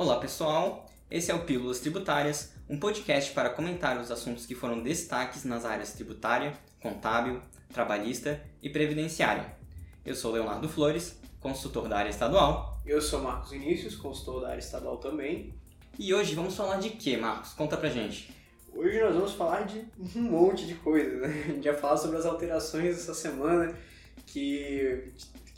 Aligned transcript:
Olá 0.00 0.16
pessoal, 0.18 0.86
esse 1.10 1.30
é 1.30 1.34
o 1.34 1.44
Pílulas 1.44 1.78
Tributárias, 1.78 2.54
um 2.70 2.80
podcast 2.80 3.32
para 3.32 3.50
comentar 3.50 4.00
os 4.00 4.10
assuntos 4.10 4.46
que 4.46 4.54
foram 4.54 4.82
destaques 4.82 5.44
nas 5.44 5.66
áreas 5.66 5.92
tributária, 5.92 6.54
contábil, 6.82 7.42
trabalhista 7.70 8.42
e 8.62 8.70
previdenciária. 8.70 9.54
Eu 10.02 10.14
sou 10.14 10.32
Leonardo 10.32 10.66
Flores, 10.70 11.18
consultor 11.38 11.86
da 11.86 11.98
área 11.98 12.08
estadual. 12.08 12.80
Eu 12.86 12.98
sou 13.02 13.20
Marcos 13.20 13.50
Vinícius, 13.50 13.94
consultor 13.94 14.40
da 14.40 14.48
área 14.48 14.58
estadual 14.58 14.96
também. 14.96 15.52
E 15.98 16.14
hoje 16.14 16.34
vamos 16.34 16.56
falar 16.56 16.78
de 16.78 16.88
quê, 16.88 17.18
Marcos? 17.18 17.52
Conta 17.52 17.76
pra 17.76 17.90
gente. 17.90 18.34
Hoje 18.72 18.98
nós 19.02 19.14
vamos 19.14 19.32
falar 19.32 19.66
de 19.66 19.84
um 20.16 20.22
monte 20.22 20.66
de 20.66 20.76
coisa, 20.76 21.18
né? 21.18 21.44
A 21.44 21.52
gente 21.52 21.68
vai 21.68 21.76
falar 21.76 21.98
sobre 21.98 22.16
as 22.16 22.24
alterações 22.24 22.96
essa 22.96 23.12
semana 23.12 23.76
que 24.24 25.12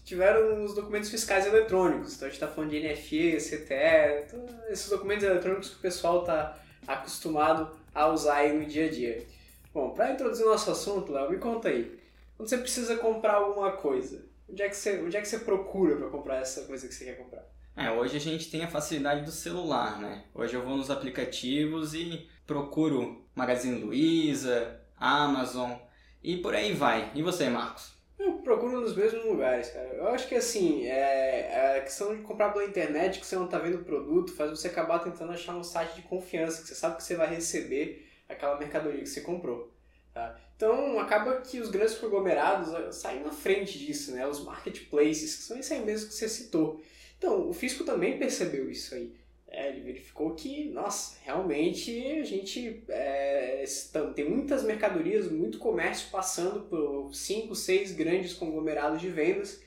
tiveram 0.04 0.64
os 0.64 0.74
documentos 0.74 1.10
fiscais 1.10 1.46
eletrônicos. 1.46 2.14
Então 2.14 2.26
a 2.26 2.30
gente 2.30 2.42
está 2.42 2.48
falando 2.48 2.70
de 2.70 2.80
NFE, 2.80 3.36
CTE, 3.36 4.36
esses 4.70 4.88
documentos 4.88 5.24
eletrônicos 5.24 5.70
que 5.70 5.76
o 5.76 5.80
pessoal 5.80 6.20
está 6.20 6.58
acostumado 6.86 7.70
a 7.94 8.08
usar 8.08 8.36
aí 8.36 8.58
no 8.58 8.66
dia 8.66 8.86
a 8.86 8.90
dia. 8.90 9.26
Bom, 9.72 9.90
para 9.90 10.12
introduzir 10.12 10.44
o 10.44 10.50
nosso 10.50 10.70
assunto, 10.70 11.12
Léo, 11.12 11.30
me 11.30 11.38
conta 11.38 11.68
aí. 11.68 11.98
Quando 12.36 12.48
você 12.48 12.58
precisa 12.58 12.96
comprar 12.96 13.34
alguma 13.34 13.72
coisa, 13.72 14.24
onde 14.48 14.62
é 14.62 14.68
que 14.68 14.76
você, 14.76 15.00
onde 15.00 15.16
é 15.16 15.20
que 15.20 15.28
você 15.28 15.38
procura 15.38 15.96
para 15.96 16.08
comprar 16.08 16.36
essa 16.36 16.62
coisa 16.62 16.86
que 16.86 16.94
você 16.94 17.04
quer 17.04 17.16
comprar? 17.16 17.44
É, 17.74 17.90
hoje 17.90 18.16
a 18.16 18.20
gente 18.20 18.50
tem 18.50 18.62
a 18.62 18.68
facilidade 18.68 19.24
do 19.24 19.30
celular, 19.30 19.98
né? 19.98 20.24
Hoje 20.34 20.54
eu 20.54 20.62
vou 20.62 20.76
nos 20.76 20.90
aplicativos 20.90 21.94
e 21.94 22.28
procuro 22.46 23.24
Magazine 23.34 23.80
Luiza, 23.80 24.78
Amazon 24.98 25.72
e 26.22 26.36
por 26.36 26.54
aí 26.54 26.74
vai. 26.74 27.10
E 27.14 27.22
você, 27.22 27.48
Marcos? 27.48 27.92
Eu 28.22 28.34
procuro 28.34 28.80
nos 28.80 28.94
mesmos 28.94 29.24
lugares, 29.24 29.70
cara. 29.70 29.88
Eu 29.94 30.08
acho 30.08 30.28
que 30.28 30.36
assim, 30.36 30.86
é, 30.86 31.78
a 31.78 31.80
questão 31.80 32.14
de 32.14 32.22
comprar 32.22 32.50
pela 32.52 32.64
internet, 32.64 33.18
que 33.18 33.26
você 33.26 33.34
não 33.34 33.48
tá 33.48 33.58
vendo 33.58 33.80
o 33.80 33.84
produto, 33.84 34.32
faz 34.32 34.50
você 34.50 34.68
acabar 34.68 35.00
tentando 35.00 35.32
achar 35.32 35.56
um 35.56 35.64
site 35.64 35.96
de 35.96 36.02
confiança, 36.02 36.62
que 36.62 36.68
você 36.68 36.74
sabe 36.74 36.96
que 36.96 37.02
você 37.02 37.16
vai 37.16 37.26
receber 37.26 38.08
aquela 38.28 38.56
mercadoria 38.58 39.00
que 39.00 39.08
você 39.08 39.22
comprou. 39.22 39.72
Tá? 40.14 40.38
Então 40.54 41.00
acaba 41.00 41.40
que 41.40 41.58
os 41.58 41.70
grandes 41.70 41.94
conglomerados 41.96 42.72
ah, 42.72 42.92
saem 42.92 43.24
na 43.24 43.32
frente 43.32 43.76
disso, 43.78 44.12
né? 44.12 44.24
Os 44.26 44.44
marketplaces, 44.44 45.34
que 45.34 45.42
são 45.42 45.58
isso 45.58 45.72
aí 45.72 45.84
mesmo 45.84 46.08
que 46.08 46.14
você 46.14 46.28
citou. 46.28 46.80
Então, 47.18 47.48
o 47.48 47.52
fisco 47.52 47.82
também 47.82 48.18
percebeu 48.18 48.70
isso 48.70 48.94
aí. 48.94 49.12
É, 49.54 49.68
ele 49.68 49.82
verificou 49.82 50.34
que, 50.34 50.64
nossa, 50.70 51.18
realmente 51.22 51.90
a 52.18 52.24
gente 52.24 52.82
é, 52.88 53.62
tem 54.14 54.26
muitas 54.26 54.64
mercadorias, 54.64 55.30
muito 55.30 55.58
comércio 55.58 56.08
passando 56.10 56.60
por 56.62 57.14
cinco, 57.14 57.54
seis 57.54 57.92
grandes 57.92 58.32
conglomerados 58.32 58.98
de 58.98 59.10
vendas, 59.10 59.62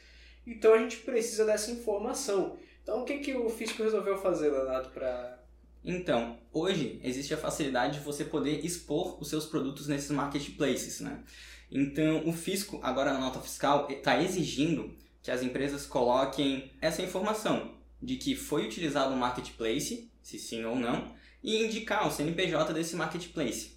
então 0.46 0.74
a 0.74 0.80
gente 0.80 0.98
precisa 0.98 1.46
dessa 1.46 1.70
informação. 1.70 2.58
Então, 2.82 3.04
o 3.04 3.06
que, 3.06 3.20
que 3.20 3.36
o 3.36 3.48
fisco 3.48 3.84
resolveu 3.84 4.18
fazer, 4.18 4.50
Leonardo, 4.50 4.90
para 4.90 5.40
então, 5.88 6.40
hoje 6.52 7.00
existe 7.04 7.32
a 7.36 7.38
facilidade 7.38 8.00
de 8.00 8.04
você 8.04 8.26
poder 8.26 8.66
expor 8.66 9.22
os 9.22 9.30
seus 9.30 9.46
produtos 9.46 9.88
nesses 9.88 10.10
marketplaces, 10.10 11.00
né? 11.00 11.24
Então, 11.70 12.28
o 12.28 12.34
fisco, 12.34 12.80
agora 12.82 13.14
na 13.14 13.20
nota 13.20 13.40
fiscal, 13.40 13.88
está 13.88 14.20
exigindo 14.20 14.96
que 15.22 15.30
as 15.30 15.44
empresas 15.44 15.86
coloquem 15.86 16.72
essa 16.82 17.04
informação 17.04 17.75
de 18.02 18.18
que 18.18 18.36
foi 18.36 18.66
utilizado 18.66 19.14
um 19.14 19.18
marketplace, 19.18 20.12
se 20.22 20.40
sim 20.40 20.64
ou 20.66 20.76
não, 20.76 21.16
e 21.44 21.64
indicar 21.64 22.08
o 22.08 22.12
CNPJ 22.12 22.74
desse 22.74 22.96
marketplace. 22.96 23.76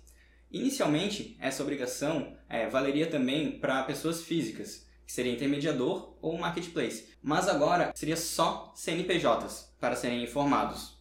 Inicialmente, 0.51 1.37
essa 1.39 1.63
obrigação 1.63 2.37
é, 2.49 2.69
valeria 2.69 3.07
também 3.07 3.59
para 3.59 3.83
pessoas 3.83 4.23
físicas, 4.23 4.87
que 5.07 5.13
seria 5.13 5.33
intermediador 5.33 6.17
ou 6.23 6.39
marketplace. 6.39 7.09
Mas 7.23 7.49
agora 7.49 7.93
seria 7.95 8.17
só 8.17 8.73
CNPJs 8.75 9.75
para 9.79 9.95
serem 9.95 10.23
informados. 10.23 10.99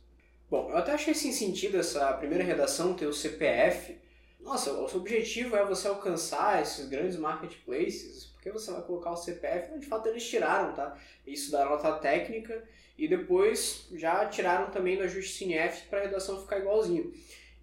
Bom, 0.50 0.70
eu 0.70 0.78
até 0.78 0.94
achei 0.94 1.14
sem 1.14 1.32
sentido 1.32 1.78
essa 1.78 2.14
primeira 2.14 2.44
redação 2.44 2.94
ter 2.94 3.06
o 3.06 3.14
CPF. 3.14 3.98
Nossa, 4.40 4.72
o 4.72 4.88
seu 4.88 5.00
objetivo 5.00 5.56
é 5.56 5.66
você 5.66 5.88
alcançar 5.88 6.62
esses 6.62 6.88
grandes 6.88 7.18
marketplaces, 7.18 8.26
porque 8.28 8.52
você 8.52 8.72
vai 8.72 8.82
colocar 8.82 9.12
o 9.12 9.18
CPF, 9.18 9.78
de 9.78 9.86
fato 9.86 10.08
eles 10.08 10.28
tiraram, 10.28 10.74
tá? 10.74 10.98
Isso 11.26 11.52
da 11.52 11.66
nota 11.66 11.92
técnica 11.94 12.64
e 12.98 13.08
depois 13.08 13.88
já 13.94 14.26
tiraram 14.26 14.72
também 14.72 14.98
do 14.98 15.04
ajuste 15.04 15.38
CINEF 15.38 15.88
para 15.88 16.00
a 16.00 16.04
redação 16.04 16.42
ficar 16.42 16.60
igualzinho. 16.60 17.14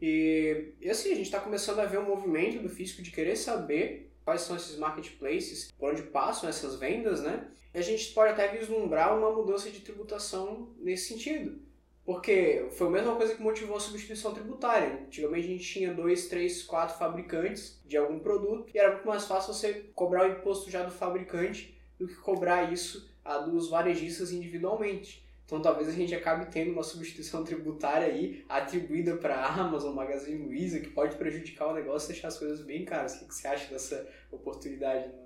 E, 0.00 0.74
e 0.80 0.90
assim, 0.90 1.12
a 1.12 1.16
gente 1.16 1.26
está 1.26 1.40
começando 1.40 1.80
a 1.80 1.86
ver 1.86 1.98
um 1.98 2.06
movimento 2.06 2.62
do 2.62 2.68
fisco 2.68 3.02
de 3.02 3.10
querer 3.10 3.36
saber 3.36 4.12
quais 4.24 4.42
são 4.42 4.56
esses 4.56 4.76
marketplaces, 4.78 5.72
por 5.78 5.90
onde 5.90 6.02
passam 6.02 6.48
essas 6.48 6.76
vendas, 6.76 7.22
né? 7.22 7.48
E 7.74 7.78
a 7.78 7.82
gente 7.82 8.12
pode 8.12 8.32
até 8.32 8.48
vislumbrar 8.48 9.16
uma 9.16 9.30
mudança 9.30 9.70
de 9.70 9.80
tributação 9.80 10.74
nesse 10.78 11.08
sentido. 11.08 11.60
Porque 12.04 12.66
foi 12.72 12.86
a 12.88 12.90
mesma 12.90 13.16
coisa 13.16 13.34
que 13.34 13.42
motivou 13.42 13.76
a 13.76 13.80
substituição 13.80 14.34
tributária. 14.34 15.00
Antigamente 15.06 15.46
a 15.46 15.50
gente 15.50 15.64
tinha 15.64 15.94
dois, 15.94 16.28
três, 16.28 16.62
quatro 16.62 16.98
fabricantes 16.98 17.80
de 17.84 17.96
algum 17.96 18.18
produto 18.18 18.70
e 18.74 18.78
era 18.78 18.92
muito 18.92 19.06
mais 19.06 19.24
fácil 19.24 19.54
você 19.54 19.90
cobrar 19.94 20.28
o 20.28 20.32
imposto 20.32 20.70
já 20.70 20.82
do 20.82 20.92
fabricante 20.92 21.74
do 21.98 22.06
que 22.06 22.14
cobrar 22.16 22.70
isso 22.70 23.10
a 23.24 23.38
dos 23.38 23.70
varejistas 23.70 24.32
individualmente. 24.32 25.23
Então 25.44 25.60
talvez 25.60 25.88
a 25.88 25.92
gente 25.92 26.14
acabe 26.14 26.46
tendo 26.46 26.72
uma 26.72 26.82
substituição 26.82 27.44
tributária 27.44 28.06
aí 28.06 28.44
atribuída 28.48 29.16
para 29.16 29.36
a 29.36 29.54
Amazon, 29.54 29.94
Magazine 29.94 30.44
Luiza, 30.44 30.80
que 30.80 30.88
pode 30.88 31.16
prejudicar 31.16 31.68
o 31.68 31.74
negócio 31.74 32.06
e 32.06 32.12
deixar 32.12 32.28
as 32.28 32.38
coisas 32.38 32.60
bem 32.62 32.84
caras. 32.84 33.20
O 33.20 33.28
que 33.28 33.34
você 33.34 33.46
acha 33.46 33.70
dessa 33.70 34.08
oportunidade? 34.30 35.06
Né? 35.06 35.24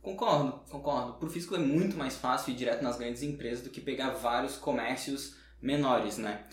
Concordo, 0.00 0.60
concordo. 0.68 1.14
Para 1.14 1.26
o 1.26 1.30
fisco 1.30 1.54
é 1.54 1.58
muito 1.58 1.96
mais 1.96 2.16
fácil 2.16 2.52
ir 2.52 2.56
direto 2.56 2.82
nas 2.82 2.96
grandes 2.96 3.22
empresas 3.22 3.62
do 3.62 3.70
que 3.70 3.80
pegar 3.80 4.10
vários 4.10 4.56
comércios 4.56 5.36
menores, 5.60 6.18
né? 6.18 6.44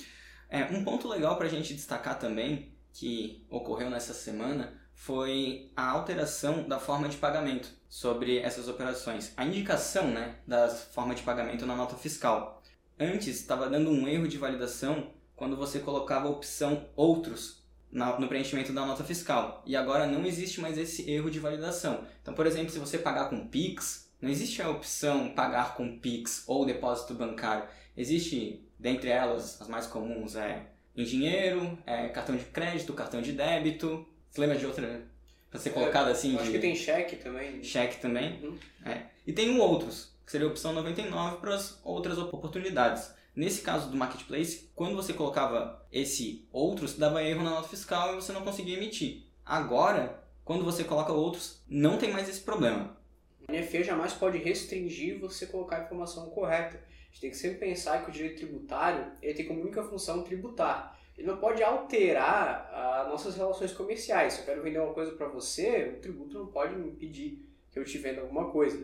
É, 0.49 0.63
um 0.65 0.83
ponto 0.83 1.07
legal 1.07 1.35
para 1.35 1.45
a 1.45 1.49
gente 1.49 1.73
destacar 1.73 2.17
também, 2.17 2.73
que 2.91 3.45
ocorreu 3.49 3.89
nessa 3.89 4.13
semana, 4.13 4.79
foi 4.93 5.71
a 5.75 5.89
alteração 5.89 6.67
da 6.67 6.79
forma 6.79 7.07
de 7.07 7.17
pagamento 7.17 7.69
sobre 7.87 8.39
essas 8.39 8.67
operações. 8.67 9.31
A 9.37 9.45
indicação 9.45 10.07
né, 10.07 10.35
da 10.45 10.67
forma 10.67 11.15
de 11.15 11.23
pagamento 11.23 11.65
na 11.65 11.75
nota 11.75 11.95
fiscal. 11.95 12.58
Antes 12.99 13.39
estava 13.39 13.69
dando 13.69 13.89
um 13.89 14.07
erro 14.07 14.27
de 14.27 14.37
validação 14.37 15.11
quando 15.35 15.55
você 15.55 15.79
colocava 15.79 16.27
a 16.27 16.31
opção 16.31 16.85
outros 16.95 17.63
no 17.91 18.27
preenchimento 18.27 18.73
da 18.73 18.85
nota 18.85 19.03
fiscal. 19.03 19.63
E 19.65 19.75
agora 19.75 20.05
não 20.05 20.25
existe 20.25 20.59
mais 20.59 20.77
esse 20.77 21.09
erro 21.09 21.31
de 21.31 21.39
validação. 21.39 22.03
Então, 22.21 22.33
por 22.33 22.45
exemplo, 22.45 22.69
se 22.69 22.77
você 22.77 22.97
pagar 22.97 23.29
com 23.29 23.47
Pix, 23.47 24.09
não 24.21 24.29
existe 24.29 24.61
a 24.61 24.69
opção 24.69 25.29
pagar 25.29 25.75
com 25.75 25.97
Pix 25.97 26.43
ou 26.45 26.65
depósito 26.65 27.13
bancário. 27.13 27.67
Existe 27.97 28.63
Dentre 28.79 29.09
elas, 29.09 29.61
as 29.61 29.67
mais 29.67 29.85
comuns 29.85 30.37
é 30.37 30.67
em 30.95 31.03
dinheiro, 31.03 31.77
é 31.85 32.07
cartão 32.07 32.35
de 32.35 32.45
crédito, 32.45 32.93
cartão 32.93 33.21
de 33.21 33.33
débito. 33.33 34.07
Você 34.29 34.39
lembra 34.39 34.57
de 34.57 34.65
outra 34.65 35.01
para 35.51 35.59
ser 35.59 35.71
colocada 35.71 36.09
é, 36.09 36.13
assim? 36.13 36.35
Acho 36.35 36.45
de... 36.45 36.51
que 36.53 36.59
tem 36.59 36.75
cheque 36.75 37.17
também. 37.17 37.61
Cheque 37.61 37.99
também. 37.99 38.39
Uhum. 38.41 38.57
É. 38.85 39.07
E 39.27 39.33
tem 39.33 39.49
um 39.49 39.59
outros, 39.59 40.13
que 40.29 40.33
seria 40.33 40.45
a 40.45 40.51
opção 40.51 40.71
99 40.73 41.37
para 41.37 41.55
as 41.55 41.81
outras 41.83 42.19
oportunidades. 42.19 43.11
Nesse 43.35 43.63
caso 43.63 43.89
do 43.89 43.97
marketplace, 43.97 44.69
quando 44.75 44.95
você 44.95 45.11
colocava 45.11 45.83
esse 45.91 46.47
outros, 46.51 46.95
dava 46.95 47.23
erro 47.23 47.41
na 47.41 47.49
nota 47.49 47.67
fiscal 47.67 48.13
e 48.13 48.15
você 48.17 48.31
não 48.31 48.43
conseguia 48.43 48.77
emitir. 48.77 49.23
Agora, 49.43 50.23
quando 50.45 50.63
você 50.63 50.83
coloca 50.83 51.11
outros, 51.11 51.63
não 51.67 51.97
tem 51.97 52.11
mais 52.11 52.29
esse 52.29 52.41
problema. 52.41 52.95
A 53.47 53.51
NFE 53.51 53.83
jamais 53.83 54.13
pode 54.13 54.37
restringir 54.37 55.19
você 55.19 55.47
colocar 55.47 55.77
a 55.77 55.83
informação 55.85 56.29
correta. 56.29 56.77
A 56.77 57.07
gente 57.07 57.21
tem 57.21 57.31
que 57.31 57.37
sempre 57.37 57.57
pensar 57.57 58.05
que 58.05 58.11
o 58.11 58.13
direito 58.13 58.37
tributário 58.37 59.11
ele 59.23 59.33
tem 59.33 59.47
como 59.47 59.61
única 59.61 59.81
função 59.81 60.21
tributar. 60.21 60.95
Ele 61.17 61.25
não 61.25 61.37
pode 61.37 61.63
alterar 61.63 62.69
as 62.71 63.07
nossas 63.07 63.35
relações 63.35 63.71
comerciais. 63.71 64.33
Se 64.33 64.41
eu 64.41 64.45
quero 64.45 64.61
vender 64.61 64.77
uma 64.77 64.93
coisa 64.93 65.11
para 65.13 65.27
você, 65.27 65.95
o 65.97 65.99
tributo 65.99 66.37
não 66.37 66.47
pode 66.51 66.75
me 66.75 66.87
impedir 66.87 67.48
que 67.71 67.79
eu 67.79 67.85
te 67.85 67.97
venda 67.97 68.21
alguma 68.21 68.51
coisa. 68.51 68.77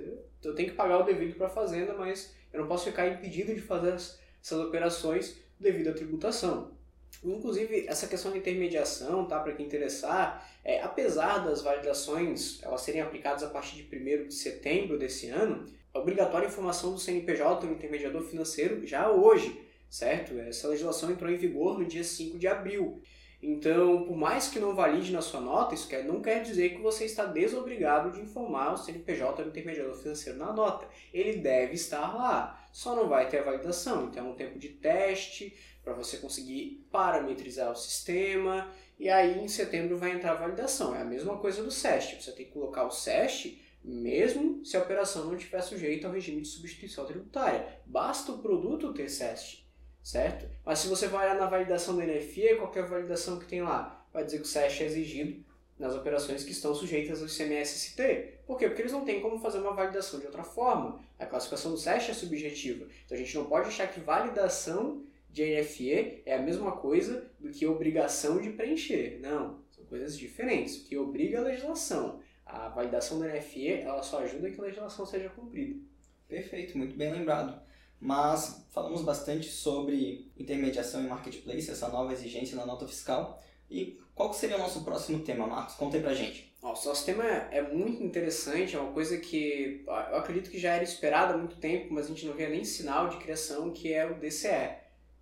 Eu 0.44 0.54
tenho 0.54 0.70
que 0.70 0.76
pagar 0.76 1.00
o 1.00 1.04
devido 1.04 1.36
para 1.36 1.48
a 1.48 1.50
fazenda, 1.50 1.94
mas 1.94 2.36
eu 2.54 2.62
não 2.62 2.68
posso 2.68 2.86
ficar 2.86 3.08
impedido 3.08 3.54
de 3.54 3.62
fazer 3.62 3.94
essas 3.94 4.60
operações 4.60 5.38
devido 5.60 5.90
à 5.90 5.94
tributação. 5.94 6.76
Inclusive, 7.24 7.88
essa 7.88 8.08
questão 8.08 8.32
de 8.32 8.40
intermediação, 8.40 9.26
tá, 9.26 9.40
para 9.40 9.54
quem 9.54 9.66
interessar, 9.66 10.48
é, 10.64 10.82
apesar 10.82 11.40
das 11.40 11.62
validações 11.62 12.62
elas 12.62 12.82
serem 12.82 13.02
aplicadas 13.02 13.44
a 13.44 13.50
partir 13.50 13.82
de 13.82 13.96
1 13.96 14.28
de 14.28 14.34
setembro 14.34 14.98
desse 14.98 15.30
ano, 15.30 15.66
é 15.94 15.98
obrigatória 15.98 16.48
a 16.48 16.52
informação 16.52 16.92
do 16.92 17.00
CNPJ, 17.00 17.66
do 17.66 17.74
intermediador 17.74 18.22
financeiro, 18.24 18.86
já 18.86 19.10
hoje, 19.10 19.60
certo? 19.90 20.38
Essa 20.40 20.68
legislação 20.68 21.10
entrou 21.10 21.32
em 21.32 21.38
vigor 21.38 21.80
no 21.80 21.86
dia 21.86 22.04
5 22.04 22.38
de 22.38 22.48
abril. 22.48 23.02
Então, 23.48 24.06
por 24.06 24.18
mais 24.18 24.48
que 24.48 24.58
não 24.58 24.74
valide 24.74 25.14
na 25.14 25.22
sua 25.22 25.40
nota, 25.40 25.76
isso 25.76 25.88
quer, 25.88 26.04
não 26.04 26.20
quer 26.20 26.42
dizer 26.42 26.70
que 26.70 26.82
você 26.82 27.06
está 27.06 27.26
desobrigado 27.26 28.12
de 28.12 28.20
informar 28.20 28.74
o 28.74 28.78
CNPJ 28.78 29.44
do 29.44 29.50
intermediador 29.50 29.94
financeiro 29.94 30.40
na 30.40 30.52
nota. 30.52 30.88
Ele 31.14 31.38
deve 31.38 31.76
estar 31.76 32.16
lá, 32.16 32.68
só 32.74 32.96
não 32.96 33.08
vai 33.08 33.30
ter 33.30 33.38
a 33.38 33.44
validação. 33.44 34.06
Então, 34.06 34.26
é 34.26 34.30
um 34.32 34.34
tempo 34.34 34.58
de 34.58 34.70
teste 34.70 35.56
para 35.84 35.94
você 35.94 36.18
conseguir 36.18 36.88
parametrizar 36.92 37.72
o 37.72 37.76
sistema 37.76 38.68
e 38.98 39.10
aí 39.10 39.40
em 39.40 39.48
setembro 39.48 39.96
vai 39.96 40.14
entrar 40.14 40.32
a 40.32 40.36
validação. 40.42 40.96
É 40.96 41.02
a 41.02 41.06
mesma 41.06 41.38
coisa 41.38 41.62
do 41.62 41.70
SEST. 41.70 42.24
Você 42.24 42.32
tem 42.32 42.48
que 42.48 42.52
colocar 42.52 42.84
o 42.86 42.92
SEST 42.92 43.62
mesmo 43.84 44.66
se 44.66 44.76
a 44.76 44.82
operação 44.82 45.26
não 45.26 45.36
estiver 45.36 45.62
sujeita 45.62 46.08
ao 46.08 46.14
regime 46.14 46.42
de 46.42 46.48
substituição 46.48 47.06
tributária. 47.06 47.80
Basta 47.86 48.32
o 48.32 48.40
produto 48.40 48.92
ter 48.92 49.08
SEST, 49.08 49.65
certo? 50.06 50.48
Mas 50.64 50.80
se 50.80 50.88
você 50.88 51.08
vai 51.08 51.26
olhar 51.26 51.40
na 51.40 51.48
validação 51.48 51.98
da 51.98 52.06
NFE, 52.06 52.58
qualquer 52.58 52.86
validação 52.86 53.40
que 53.40 53.48
tem 53.48 53.64
lá, 53.64 54.06
vai 54.14 54.24
dizer 54.24 54.38
que 54.38 54.44
o 54.44 54.48
SESH 54.48 54.82
é 54.82 54.86
exigido 54.86 55.44
nas 55.80 55.96
operações 55.96 56.44
que 56.44 56.52
estão 56.52 56.76
sujeitas 56.76 57.22
ao 57.22 57.28
ICMS-ST. 57.28 58.36
Por 58.46 58.58
quê? 58.58 58.68
Porque 58.68 58.84
eles 58.84 58.92
não 58.92 59.04
têm 59.04 59.20
como 59.20 59.40
fazer 59.40 59.58
uma 59.58 59.74
validação 59.74 60.20
de 60.20 60.28
outra 60.28 60.44
forma. 60.44 61.04
A 61.18 61.26
classificação 61.26 61.72
do 61.72 61.78
SESH 61.78 62.10
é 62.10 62.14
subjetiva. 62.14 62.86
Então 63.04 63.18
a 63.18 63.20
gente 63.20 63.36
não 63.36 63.46
pode 63.46 63.68
achar 63.68 63.92
que 63.92 64.00
validação 64.00 65.04
de 65.32 65.44
NFE 65.44 66.22
é 66.24 66.36
a 66.36 66.42
mesma 66.42 66.74
coisa 66.74 67.28
do 67.40 67.50
que 67.50 67.66
obrigação 67.66 68.40
de 68.40 68.52
preencher. 68.52 69.20
Não, 69.22 69.60
são 69.72 69.84
coisas 69.86 70.16
diferentes. 70.16 70.78
O 70.78 70.86
que 70.86 70.96
obriga 70.96 71.40
a 71.40 71.44
legislação. 71.44 72.22
A 72.46 72.70
validação 72.70 73.20
da 73.20 73.28
NFE 73.28 73.82
ela 73.82 74.04
só 74.04 74.20
ajuda 74.20 74.52
que 74.52 74.62
a 74.62 74.66
legislação 74.66 75.04
seja 75.04 75.30
cumprida. 75.30 75.80
Perfeito, 76.28 76.78
muito 76.78 76.96
bem 76.96 77.12
lembrado. 77.12 77.60
Mas 78.06 78.64
falamos 78.70 79.02
bastante 79.02 79.50
sobre 79.50 80.32
intermediação 80.38 81.04
e 81.04 81.08
marketplace, 81.08 81.72
essa 81.72 81.88
nova 81.88 82.14
exigência 82.14 82.56
na 82.56 82.64
nota 82.64 82.88
fiscal. 82.88 83.42
E 83.68 84.00
qual 84.14 84.32
seria 84.32 84.58
o 84.58 84.60
nosso 84.60 84.84
próximo 84.84 85.24
tema, 85.24 85.48
Marcos? 85.48 85.74
Conta 85.74 85.98
aí 85.98 86.04
pra 86.04 86.14
gente. 86.14 86.54
Nossa, 86.62 86.88
nosso 86.88 87.04
tema 87.04 87.24
é 87.24 87.64
muito 87.64 88.04
interessante, 88.04 88.76
é 88.76 88.80
uma 88.80 88.92
coisa 88.92 89.18
que 89.18 89.84
eu 89.88 90.18
acredito 90.18 90.52
que 90.52 90.60
já 90.60 90.74
era 90.76 90.84
esperada 90.84 91.34
há 91.34 91.38
muito 91.38 91.56
tempo, 91.56 91.92
mas 91.92 92.06
a 92.06 92.10
gente 92.10 92.28
não 92.28 92.36
via 92.36 92.48
nem 92.48 92.64
sinal 92.64 93.10
de 93.10 93.18
criação, 93.18 93.72
que 93.72 93.92
é 93.92 94.06
o 94.06 94.14
DCE, 94.20 94.76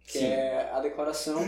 que 0.06 0.20
Sim. 0.20 0.26
é 0.26 0.70
a 0.70 0.82
declaração 0.82 1.40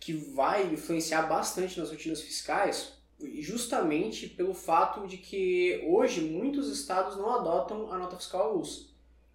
que 0.00 0.12
vai 0.12 0.66
influenciar 0.66 1.22
bastante 1.22 1.78
nas 1.78 1.90
rotinas 1.90 2.20
fiscais, 2.20 2.94
justamente 3.38 4.26
pelo 4.26 4.52
fato 4.52 5.06
de 5.06 5.16
que 5.16 5.80
hoje 5.86 6.22
muitos 6.22 6.68
estados 6.68 7.16
não 7.16 7.32
adotam 7.32 7.92
a 7.92 7.98
nota 7.98 8.16
fiscal 8.16 8.50
avulsa. 8.50 8.91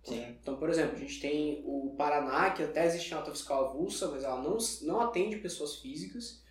Sim. 0.07 0.37
Então, 0.41 0.55
por 0.55 0.69
exemplo, 0.69 0.95
a 0.95 0.99
gente 0.99 1.19
tem 1.19 1.61
o 1.65 1.93
Paraná, 1.97 2.51
que 2.51 2.63
até 2.63 2.85
existe 2.85 3.13
nota 3.13 3.31
fiscal 3.31 3.65
avulsa, 3.65 4.09
mas 4.09 4.23
ela 4.23 4.41
não, 4.41 4.57
não 4.83 5.01
atende 5.01 5.37
pessoas 5.37 5.75
físicas. 5.75 6.41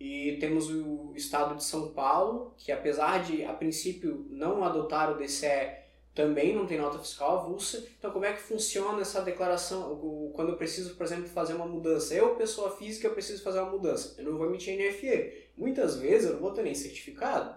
E 0.00 0.38
temos 0.40 0.70
o 0.70 1.12
estado 1.14 1.54
de 1.54 1.62
São 1.62 1.92
Paulo, 1.92 2.54
que 2.56 2.72
apesar 2.72 3.22
de, 3.22 3.44
a 3.44 3.52
princípio, 3.52 4.26
não 4.30 4.64
adotar 4.64 5.12
o 5.12 5.18
DCE, 5.18 5.82
também 6.14 6.54
não 6.54 6.66
tem 6.66 6.78
nota 6.78 6.98
fiscal 6.98 7.38
avulsa. 7.38 7.86
Então, 7.98 8.10
como 8.10 8.24
é 8.24 8.32
que 8.32 8.40
funciona 8.40 9.00
essa 9.00 9.20
declaração 9.20 10.30
quando 10.34 10.50
eu 10.50 10.56
preciso, 10.56 10.94
por 10.96 11.04
exemplo, 11.04 11.28
fazer 11.28 11.54
uma 11.54 11.66
mudança? 11.66 12.14
Eu, 12.14 12.34
pessoa 12.34 12.74
física, 12.76 13.06
eu 13.06 13.12
preciso 13.12 13.42
fazer 13.42 13.60
uma 13.60 13.70
mudança. 13.70 14.14
Eu 14.18 14.24
não 14.24 14.38
vou 14.38 14.46
emitir 14.46 14.76
NFE. 14.76 15.50
Muitas 15.56 15.96
vezes 15.96 16.28
eu 16.28 16.34
não 16.34 16.40
vou 16.40 16.52
ter 16.52 16.62
nem 16.62 16.74
certificado. 16.74 17.54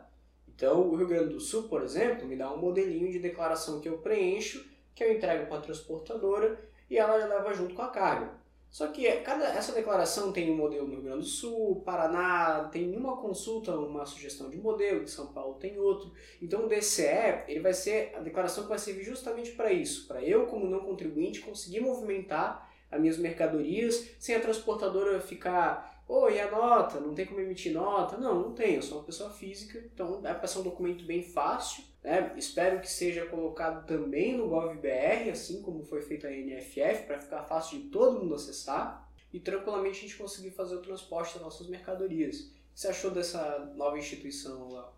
Então, 0.48 0.82
o 0.82 0.96
Rio 0.96 1.08
Grande 1.08 1.34
do 1.34 1.40
Sul, 1.40 1.64
por 1.64 1.82
exemplo, 1.82 2.28
me 2.28 2.36
dá 2.36 2.54
um 2.54 2.58
modelinho 2.58 3.12
de 3.12 3.20
declaração 3.20 3.82
que 3.82 3.90
eu 3.90 3.98
preencho, 3.98 4.75
que 4.96 5.04
eu 5.04 5.14
entrego 5.14 5.46
para 5.48 5.58
a 5.58 5.62
transportadora 5.62 6.58
e 6.90 6.98
ela 6.98 7.16
leva 7.16 7.54
junto 7.54 7.76
com 7.76 7.82
a 7.82 7.90
carga. 7.90 8.46
Só 8.70 8.88
que 8.88 9.10
cada, 9.22 9.46
essa 9.46 9.72
declaração 9.72 10.34
tem 10.34 10.52
um 10.52 10.58
modelo 10.58 10.86
no 10.86 10.96
Rio 10.96 11.04
Grande 11.04 11.20
do 11.20 11.26
Sul, 11.26 11.82
Paraná 11.86 12.68
tem 12.72 12.96
uma 12.98 13.16
consulta, 13.16 13.74
uma 13.74 14.06
sugestão 14.06 14.50
de 14.50 14.58
modelo, 14.58 15.04
em 15.04 15.08
São 15.08 15.28
Paulo 15.28 15.56
tem 15.56 15.78
outro. 15.80 16.12
Então 16.42 16.66
o 16.66 16.68
DCE 16.68 17.44
ele 17.48 17.62
vai 17.62 17.74
ser 17.74 18.14
a 18.16 18.20
declaração 18.20 18.64
que 18.64 18.70
vai 18.70 18.80
servir 18.80 19.04
justamente 19.04 19.52
para 19.52 19.72
isso, 19.72 20.08
para 20.08 20.22
eu 20.22 20.48
como 20.48 20.68
não 20.68 20.82
contribuinte 20.82 21.40
conseguir 21.40 21.80
movimentar 21.80 22.70
as 22.92 23.00
minhas 23.00 23.18
mercadorias 23.18 24.10
sem 24.20 24.36
a 24.36 24.42
transportadora 24.42 25.20
ficar 25.22 25.95
Pô, 26.06 26.30
e 26.30 26.40
a 26.40 26.52
nota? 26.52 27.00
Não 27.00 27.16
tem 27.16 27.26
como 27.26 27.40
emitir 27.40 27.74
nota? 27.74 28.18
Não, 28.18 28.40
não 28.40 28.54
tem. 28.54 28.76
Eu 28.76 28.82
sou 28.82 29.00
uma 29.00 29.04
pessoa 29.04 29.30
física, 29.32 29.84
então 29.94 30.22
é 30.24 30.34
para 30.34 30.48
ser 30.48 30.60
um 30.60 30.64
documento 30.64 31.04
bem 31.04 31.24
fácil. 31.24 31.84
Né? 32.04 32.32
Espero 32.38 32.80
que 32.80 32.90
seja 32.90 33.26
colocado 33.26 33.88
também 33.88 34.38
no 34.38 34.48
GovBR, 34.48 35.32
assim 35.32 35.64
como 35.64 35.84
foi 35.84 36.04
feito 36.04 36.28
a 36.28 36.30
NFF, 36.30 37.08
para 37.08 37.20
ficar 37.20 37.44
fácil 37.44 37.80
de 37.80 37.90
todo 37.90 38.20
mundo 38.20 38.36
acessar 38.36 39.10
e 39.34 39.40
tranquilamente 39.40 39.98
a 39.98 40.02
gente 40.04 40.16
conseguir 40.16 40.52
fazer 40.52 40.76
o 40.76 40.82
transporte 40.82 41.34
das 41.34 41.42
nossas 41.42 41.68
mercadorias. 41.68 42.40
O 42.40 42.44
que 42.76 42.82
você 42.82 42.88
achou 42.90 43.10
dessa 43.10 43.74
nova 43.76 43.98
instituição 43.98 44.70
lá? 44.70 44.94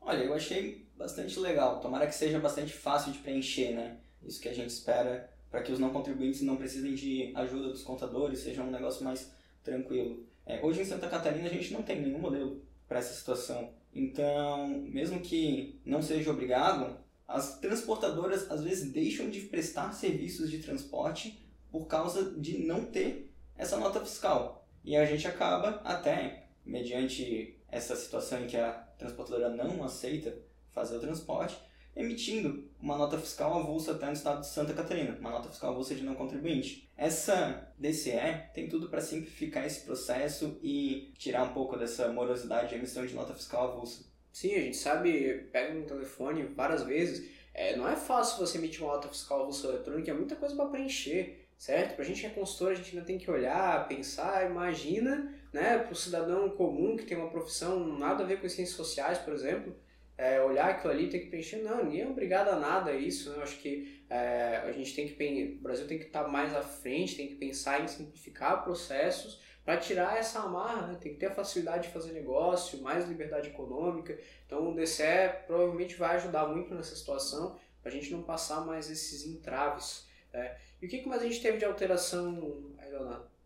Olha, 0.00 0.22
eu 0.22 0.32
achei 0.32 0.86
bastante 0.96 1.38
legal. 1.40 1.80
Tomara 1.80 2.06
que 2.06 2.14
seja 2.14 2.38
bastante 2.38 2.72
fácil 2.72 3.12
de 3.12 3.18
preencher, 3.18 3.74
né? 3.74 3.98
Isso 4.22 4.40
que 4.40 4.48
a 4.48 4.54
gente 4.54 4.70
espera 4.70 5.28
para 5.50 5.62
que 5.62 5.72
os 5.72 5.78
não 5.78 5.90
contribuintes 5.90 6.42
não 6.42 6.56
precisem 6.56 6.94
de 6.94 7.32
ajuda 7.34 7.68
dos 7.68 7.82
contadores, 7.82 8.40
seja 8.40 8.62
um 8.62 8.70
negócio 8.70 9.04
mais 9.04 9.32
tranquilo. 9.68 10.26
É, 10.46 10.64
hoje 10.64 10.80
em 10.80 10.84
Santa 10.84 11.08
Catarina 11.08 11.48
a 11.48 11.52
gente 11.52 11.72
não 11.72 11.82
tem 11.82 12.00
nenhum 12.00 12.18
modelo 12.18 12.62
para 12.86 12.98
essa 12.98 13.14
situação. 13.14 13.70
Então, 13.92 14.68
mesmo 14.68 15.20
que 15.20 15.80
não 15.84 16.02
seja 16.02 16.30
obrigado, 16.30 16.96
as 17.26 17.58
transportadoras 17.58 18.50
às 18.50 18.62
vezes 18.62 18.90
deixam 18.90 19.28
de 19.28 19.42
prestar 19.42 19.92
serviços 19.92 20.50
de 20.50 20.58
transporte 20.58 21.46
por 21.70 21.86
causa 21.86 22.32
de 22.38 22.58
não 22.66 22.86
ter 22.86 23.30
essa 23.56 23.76
nota 23.76 24.00
fiscal. 24.00 24.66
E 24.82 24.96
a 24.96 25.04
gente 25.04 25.26
acaba 25.26 25.82
até, 25.84 26.46
mediante 26.64 27.58
essa 27.70 27.94
situação 27.94 28.42
em 28.42 28.46
que 28.46 28.56
a 28.56 28.72
transportadora 28.96 29.50
não 29.50 29.84
aceita 29.84 30.34
fazer 30.72 30.96
o 30.96 31.00
transporte, 31.00 31.58
emitindo 31.98 32.64
uma 32.80 32.96
nota 32.96 33.18
fiscal 33.18 33.58
avulsa 33.58 33.90
até 33.90 34.06
no 34.06 34.12
estado 34.12 34.40
de 34.40 34.46
Santa 34.46 34.72
Catarina, 34.72 35.18
uma 35.18 35.32
nota 35.32 35.48
fiscal 35.48 35.72
avulsa 35.72 35.96
de 35.96 36.04
não 36.04 36.14
contribuinte. 36.14 36.88
Essa 36.96 37.72
DCE 37.76 38.52
tem 38.54 38.68
tudo 38.68 38.88
para 38.88 39.00
simplificar 39.00 39.66
esse 39.66 39.80
processo 39.80 40.56
e 40.62 41.12
tirar 41.18 41.42
um 41.42 41.52
pouco 41.52 41.76
dessa 41.76 42.06
morosidade 42.12 42.68
de 42.68 42.76
emissão 42.76 43.04
de 43.04 43.14
nota 43.14 43.34
fiscal 43.34 43.72
avulsa. 43.72 44.04
Sim, 44.32 44.54
a 44.54 44.60
gente 44.60 44.76
sabe, 44.76 45.48
pega 45.50 45.74
no 45.74 45.84
telefone 45.84 46.44
várias 46.44 46.84
vezes, 46.84 47.28
é, 47.52 47.76
não 47.76 47.88
é 47.88 47.96
fácil 47.96 48.38
você 48.38 48.58
emitir 48.58 48.84
uma 48.84 48.94
nota 48.94 49.08
fiscal 49.08 49.40
avulsa 49.40 49.66
eletrônica, 49.66 50.08
é 50.08 50.14
muita 50.14 50.36
coisa 50.36 50.54
para 50.54 50.66
preencher, 50.66 51.48
certo? 51.58 51.96
Para 51.96 52.04
a 52.04 52.06
gente 52.06 52.20
que 52.20 52.26
é 52.28 52.30
consultor, 52.30 52.70
a 52.70 52.74
gente 52.76 52.90
ainda 52.94 53.04
tem 53.04 53.18
que 53.18 53.28
olhar, 53.28 53.88
pensar, 53.88 54.48
imagina, 54.48 55.34
né, 55.52 55.78
para 55.78 55.92
o 55.92 55.96
cidadão 55.96 56.48
comum 56.50 56.96
que 56.96 57.04
tem 57.04 57.18
uma 57.18 57.30
profissão 57.30 57.98
nada 57.98 58.22
a 58.22 58.26
ver 58.26 58.40
com 58.40 58.48
ciências 58.48 58.76
sociais, 58.76 59.18
por 59.18 59.34
exemplo, 59.34 59.74
é, 60.18 60.42
olhar 60.42 60.70
aquilo 60.70 60.92
ali 60.92 61.08
tem 61.08 61.20
que 61.20 61.28
preencher. 61.28 61.62
Não, 61.62 61.84
ninguém 61.84 62.02
é 62.02 62.08
obrigado 62.08 62.48
a 62.48 62.56
nada 62.56 62.90
a 62.90 62.96
isso. 62.96 63.30
Né? 63.30 63.36
Eu 63.36 63.42
acho 63.44 63.58
que 63.60 64.02
é, 64.10 64.56
a 64.66 64.72
gente 64.72 64.92
tem 64.94 65.06
que 65.06 65.56
o 65.60 65.62
Brasil 65.62 65.86
tem 65.86 65.96
que 65.96 66.06
estar 66.06 66.26
mais 66.26 66.54
à 66.56 66.60
frente, 66.60 67.16
tem 67.16 67.28
que 67.28 67.36
pensar 67.36 67.80
em 67.80 67.86
simplificar 67.86 68.64
processos 68.64 69.40
para 69.64 69.76
tirar 69.76 70.18
essa 70.18 70.40
amarra, 70.40 70.88
né? 70.88 70.98
tem 71.00 71.12
que 71.12 71.20
ter 71.20 71.26
a 71.26 71.34
facilidade 71.34 71.86
de 71.86 71.92
fazer 71.92 72.12
negócio, 72.12 72.82
mais 72.82 73.06
liberdade 73.06 73.50
econômica. 73.50 74.18
Então 74.44 74.70
o 74.70 74.74
DCE 74.74 75.44
provavelmente 75.46 75.94
vai 75.94 76.16
ajudar 76.16 76.48
muito 76.48 76.74
nessa 76.74 76.96
situação 76.96 77.56
para 77.80 77.92
a 77.92 77.94
gente 77.94 78.10
não 78.10 78.22
passar 78.22 78.66
mais 78.66 78.90
esses 78.90 79.24
entraves. 79.24 80.08
Né? 80.32 80.56
E 80.82 80.86
o 80.86 80.88
que, 80.88 80.98
que 80.98 81.08
mais 81.08 81.22
a 81.22 81.26
gente 81.26 81.40
teve 81.40 81.58
de 81.58 81.64
alteração, 81.64 82.74
Leonardo? 82.90 83.37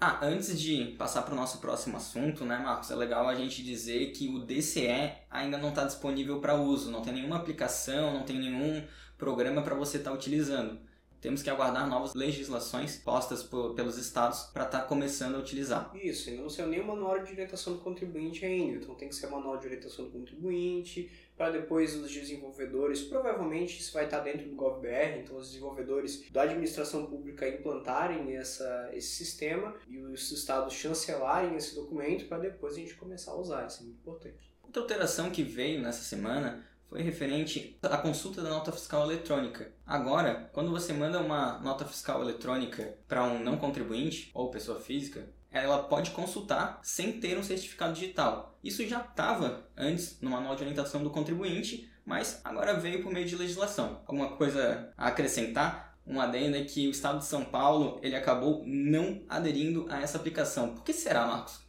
Ah, 0.00 0.20
antes 0.22 0.60
de 0.60 0.94
passar 0.96 1.22
para 1.22 1.34
o 1.34 1.36
nosso 1.36 1.58
próximo 1.58 1.96
assunto, 1.96 2.44
né, 2.44 2.56
Marcos, 2.58 2.88
é 2.92 2.94
legal 2.94 3.26
a 3.26 3.34
gente 3.34 3.64
dizer 3.64 4.12
que 4.12 4.28
o 4.28 4.38
DCE 4.38 5.12
ainda 5.28 5.58
não 5.58 5.70
está 5.70 5.84
disponível 5.84 6.40
para 6.40 6.54
uso, 6.54 6.88
não 6.88 7.02
tem 7.02 7.14
nenhuma 7.14 7.36
aplicação, 7.36 8.14
não 8.14 8.22
tem 8.22 8.38
nenhum 8.38 8.84
programa 9.16 9.60
para 9.60 9.74
você 9.74 9.96
estar 9.96 10.10
tá 10.10 10.16
utilizando. 10.16 10.78
Temos 11.20 11.42
que 11.42 11.50
aguardar 11.50 11.88
novas 11.88 12.14
legislações 12.14 12.96
postas 12.96 13.42
por, 13.42 13.74
pelos 13.74 13.98
estados 13.98 14.44
para 14.52 14.66
estar 14.66 14.82
tá 14.82 14.86
começando 14.86 15.34
a 15.34 15.38
utilizar. 15.40 15.90
Isso, 15.96 16.30
ainda 16.30 16.42
não 16.42 16.50
saiu 16.50 16.84
o 16.84 16.86
manual 16.86 17.18
de 17.24 17.32
orientação 17.32 17.72
do 17.72 17.80
contribuinte 17.80 18.46
ainda, 18.46 18.76
então 18.76 18.94
tem 18.94 19.08
que 19.08 19.16
ser 19.16 19.26
manual 19.26 19.58
de 19.58 19.66
orientação 19.66 20.04
do 20.04 20.12
contribuinte, 20.12 21.10
para 21.38 21.52
depois 21.52 21.94
os 21.94 22.12
desenvolvedores, 22.12 23.02
provavelmente 23.02 23.78
isso 23.78 23.92
vai 23.92 24.06
estar 24.06 24.18
dentro 24.18 24.48
do 24.48 24.56
GovBR, 24.56 25.20
então 25.20 25.36
os 25.36 25.52
desenvolvedores 25.52 26.28
da 26.32 26.42
administração 26.42 27.06
pública 27.06 27.48
implantarem 27.48 28.36
essa, 28.36 28.90
esse 28.92 29.24
sistema 29.24 29.76
e 29.86 29.98
os 29.98 30.32
estados 30.32 30.74
chancelarem 30.74 31.54
esse 31.54 31.76
documento 31.76 32.26
para 32.26 32.38
depois 32.38 32.74
a 32.74 32.78
gente 32.78 32.96
começar 32.96 33.30
a 33.30 33.36
usar, 33.36 33.66
isso 33.68 33.82
é 33.82 33.84
muito 33.84 34.00
importante. 34.00 34.52
Outra 34.64 34.82
alteração 34.82 35.30
que 35.30 35.44
veio 35.44 35.80
nessa 35.80 36.02
semana 36.02 36.66
foi 36.88 37.02
referente 37.02 37.78
à 37.82 37.98
consulta 37.98 38.42
da 38.42 38.48
nota 38.48 38.72
fiscal 38.72 39.04
eletrônica. 39.04 39.70
Agora, 39.86 40.50
quando 40.52 40.70
você 40.70 40.92
manda 40.92 41.20
uma 41.20 41.58
nota 41.60 41.84
fiscal 41.84 42.22
eletrônica 42.22 42.98
para 43.06 43.24
um 43.24 43.42
não 43.42 43.58
contribuinte 43.58 44.30
ou 44.34 44.50
pessoa 44.50 44.80
física, 44.80 45.28
ela 45.62 45.82
pode 45.84 46.10
consultar 46.10 46.80
sem 46.82 47.20
ter 47.20 47.38
um 47.38 47.42
certificado 47.42 47.92
digital. 47.92 48.58
Isso 48.62 48.86
já 48.86 49.00
estava 49.00 49.68
antes 49.76 50.20
no 50.20 50.30
manual 50.30 50.56
de 50.56 50.62
orientação 50.62 51.02
do 51.02 51.10
contribuinte, 51.10 51.90
mas 52.04 52.40
agora 52.44 52.74
veio 52.74 53.02
por 53.02 53.12
meio 53.12 53.26
de 53.26 53.36
legislação. 53.36 54.02
Alguma 54.06 54.36
coisa 54.36 54.92
a 54.96 55.08
acrescentar? 55.08 55.88
Um 56.06 56.20
adendo 56.20 56.56
é 56.56 56.64
que 56.64 56.88
o 56.88 56.90
Estado 56.90 57.18
de 57.18 57.26
São 57.26 57.44
Paulo 57.44 58.00
ele 58.02 58.16
acabou 58.16 58.62
não 58.66 59.22
aderindo 59.28 59.86
a 59.90 60.00
essa 60.00 60.16
aplicação. 60.16 60.74
Por 60.74 60.82
que 60.82 60.92
será, 60.92 61.26
Marcos? 61.26 61.60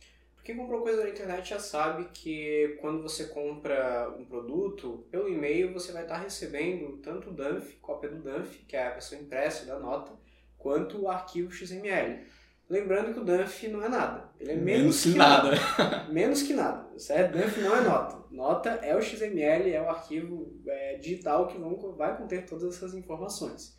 Quem 0.50 0.56
comprou 0.56 0.82
coisa 0.82 1.04
na 1.04 1.10
internet 1.10 1.50
já 1.50 1.60
sabe 1.60 2.06
que 2.14 2.78
quando 2.82 3.04
você 3.04 3.26
compra 3.26 4.10
um 4.18 4.26
produto, 4.26 5.06
pelo 5.12 5.30
e-mail 5.30 5.74
você 5.74 5.92
vai 5.92 6.04
estar 6.04 6.18
recebendo 6.18 6.98
tanto 7.04 7.30
o 7.30 7.34
DANF, 7.34 7.76
cópia 7.82 8.10
do 8.10 8.24
DANF, 8.24 8.58
que 8.68 8.76
é 8.76 8.88
a 8.88 8.92
versão 8.92 9.20
impressa 9.20 9.66
da 9.66 9.78
nota, 9.78 10.12
quanto 10.58 11.02
o 11.02 11.08
arquivo 11.08 11.52
XML. 11.52 12.26
Lembrando 12.70 13.14
que 13.14 13.20
o 13.20 13.24
Dunf 13.24 13.64
não 13.64 13.84
é 13.84 13.90
nada. 13.90 14.30
Ele 14.40 14.52
é 14.52 14.56
menos, 14.56 14.82
menos 14.82 15.04
que, 15.04 15.12
que, 15.12 15.18
nada. 15.18 15.52
nada. 15.78 16.08
menos 16.14 16.44
que 16.44 16.54
nada, 16.54 17.00
certo? 17.00 17.38
Dunf 17.38 17.58
não 17.58 17.76
é 17.76 17.82
nota. 17.82 18.18
Nota 18.30 18.70
é 18.84 18.96
o 18.96 19.02
XML, 19.02 19.74
é 19.74 19.82
o 19.82 19.90
arquivo 19.90 20.54
é, 20.68 20.98
digital 20.98 21.48
que 21.48 21.58
vão, 21.58 21.76
vai 21.98 22.16
conter 22.16 22.46
todas 22.46 22.76
essas 22.76 22.94
informações. 22.94 23.76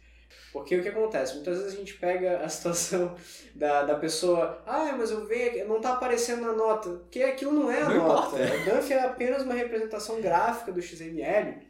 Porque 0.53 0.77
o 0.77 0.83
que 0.83 0.89
acontece? 0.89 1.35
Muitas 1.35 1.59
vezes 1.59 1.75
a 1.75 1.77
gente 1.77 1.95
pega 1.95 2.39
a 2.39 2.49
situação 2.49 3.15
da, 3.55 3.83
da 3.85 3.95
pessoa, 3.95 4.63
ah, 4.67 4.95
mas 4.97 5.11
eu 5.11 5.25
vejo 5.27 5.65
não 5.69 5.81
tá 5.81 5.93
aparecendo 5.93 6.43
na 6.43 6.53
nota, 6.53 6.89
porque 6.91 7.23
aquilo 7.23 7.53
não 7.53 7.71
é 7.71 7.83
a 7.83 7.89
Não 7.89 8.09
nota. 8.09 8.37
importa. 8.43 8.71
O 8.73 8.77
Duff 8.77 8.93
é 8.93 9.05
apenas 9.05 9.43
uma 9.43 9.55
representação 9.55 10.21
gráfica 10.21 10.73
do 10.73 10.83
XML 10.83 11.70